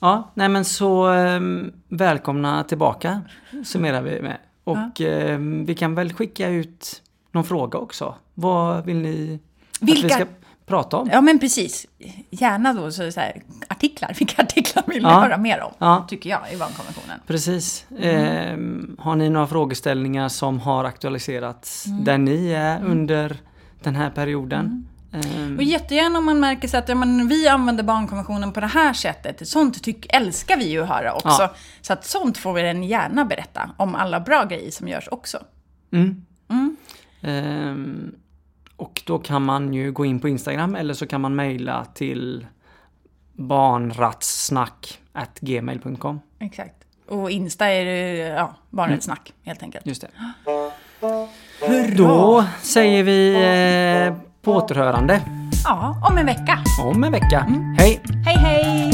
Ja, 0.00 0.30
nej 0.34 0.48
men 0.48 0.64
så 0.64 1.12
eh, 1.12 1.40
välkomna 1.88 2.64
tillbaka 2.64 3.20
summerar 3.64 4.02
vi 4.02 4.22
med. 4.22 4.36
Och 4.64 5.00
eh, 5.00 5.38
vi 5.38 5.74
kan 5.74 5.94
väl 5.94 6.12
skicka 6.12 6.48
ut 6.48 7.02
någon 7.32 7.44
fråga 7.44 7.78
också. 7.78 8.14
Vad 8.34 8.84
vill 8.84 8.96
ni 8.96 9.38
att 9.72 9.88
vi 9.88 9.92
Vilka- 9.92 10.14
ska 10.14 10.26
prata 10.66 10.96
om? 10.96 11.08
Ja, 11.12 11.20
men 11.20 11.38
precis. 11.38 11.86
Gärna 12.30 12.72
då 12.72 12.90
så, 12.92 13.12
så 13.12 13.20
här, 13.20 13.42
artiklar. 13.68 14.14
Vilka 14.18 14.42
artiklar 14.42 14.84
vill 14.86 15.02
ni 15.02 15.08
Ja. 15.08 15.20
höra 15.20 15.36
mer 15.38 15.60
om? 15.62 15.72
Ja. 15.78 16.06
Tycker 16.08 16.30
jag 16.30 16.40
i 16.52 16.56
barnkonventionen. 16.56 17.20
Precis. 17.26 17.90
Eh, 17.90 18.56
har 18.98 19.16
ni 19.16 19.30
några 19.30 19.46
frågeställningar 19.46 20.28
som 20.28 20.60
har 20.60 20.84
aktualiserats 20.84 21.84
där 21.84 22.18
ni 22.18 22.50
är 22.52 22.84
under 22.84 23.36
den 23.82 23.94
här 23.96 24.10
perioden? 24.10 24.66
Eh, 24.66 24.99
Och 25.56 25.62
jättegärna 25.62 26.18
om 26.18 26.24
man 26.24 26.40
märker 26.40 26.68
sig 26.68 26.78
att 26.78 26.88
ja, 26.88 26.94
men, 26.94 27.28
vi 27.28 27.48
använder 27.48 27.84
barnkonventionen 27.84 28.52
på 28.52 28.60
det 28.60 28.66
här 28.66 28.92
sättet. 28.92 29.48
Sånt 29.48 29.82
tyck, 29.82 30.14
älskar 30.14 30.56
vi 30.56 30.70
ju 30.70 30.82
att 30.82 30.88
höra 30.88 31.14
också. 31.14 31.42
Ja. 31.42 31.54
Så 31.80 31.92
att 31.92 32.04
sånt 32.04 32.38
får 32.38 32.52
vi 32.52 32.62
den 32.62 32.82
gärna 32.82 33.24
berätta 33.24 33.70
om 33.76 33.94
alla 33.94 34.20
bra 34.20 34.44
grejer 34.44 34.70
som 34.70 34.88
görs 34.88 35.08
också. 35.10 35.38
Mm. 35.92 36.24
Ehm, 37.22 38.14
och 38.76 39.02
då 39.06 39.18
kan 39.18 39.42
man 39.42 39.74
ju 39.74 39.92
gå 39.92 40.04
in 40.04 40.20
på 40.20 40.28
Instagram 40.28 40.74
eller 40.74 40.94
så 40.94 41.06
kan 41.06 41.20
man 41.20 41.36
mejla 41.36 41.84
till 41.84 42.46
barnratssnack@gmail.com. 43.32 46.20
Exakt. 46.38 46.74
Och 47.08 47.30
Insta 47.30 47.66
är 47.66 47.84
ja, 48.34 48.54
barnrättssnack 48.70 49.32
helt 49.42 49.62
enkelt. 49.62 49.86
Just 49.86 50.02
det. 50.02 50.08
Då 51.96 52.44
säger 52.62 53.02
vi 53.02 53.34
eh, 53.34 54.14
på 54.42 54.52
återhörande 54.52 55.20
Ja, 55.64 55.96
om 56.10 56.18
en 56.18 56.26
vecka. 56.26 56.58
om 56.84 57.04
en 57.04 57.12
vecka. 57.12 57.46
Hej! 57.78 58.00
Hej 58.24 58.36
hej! 58.36 58.90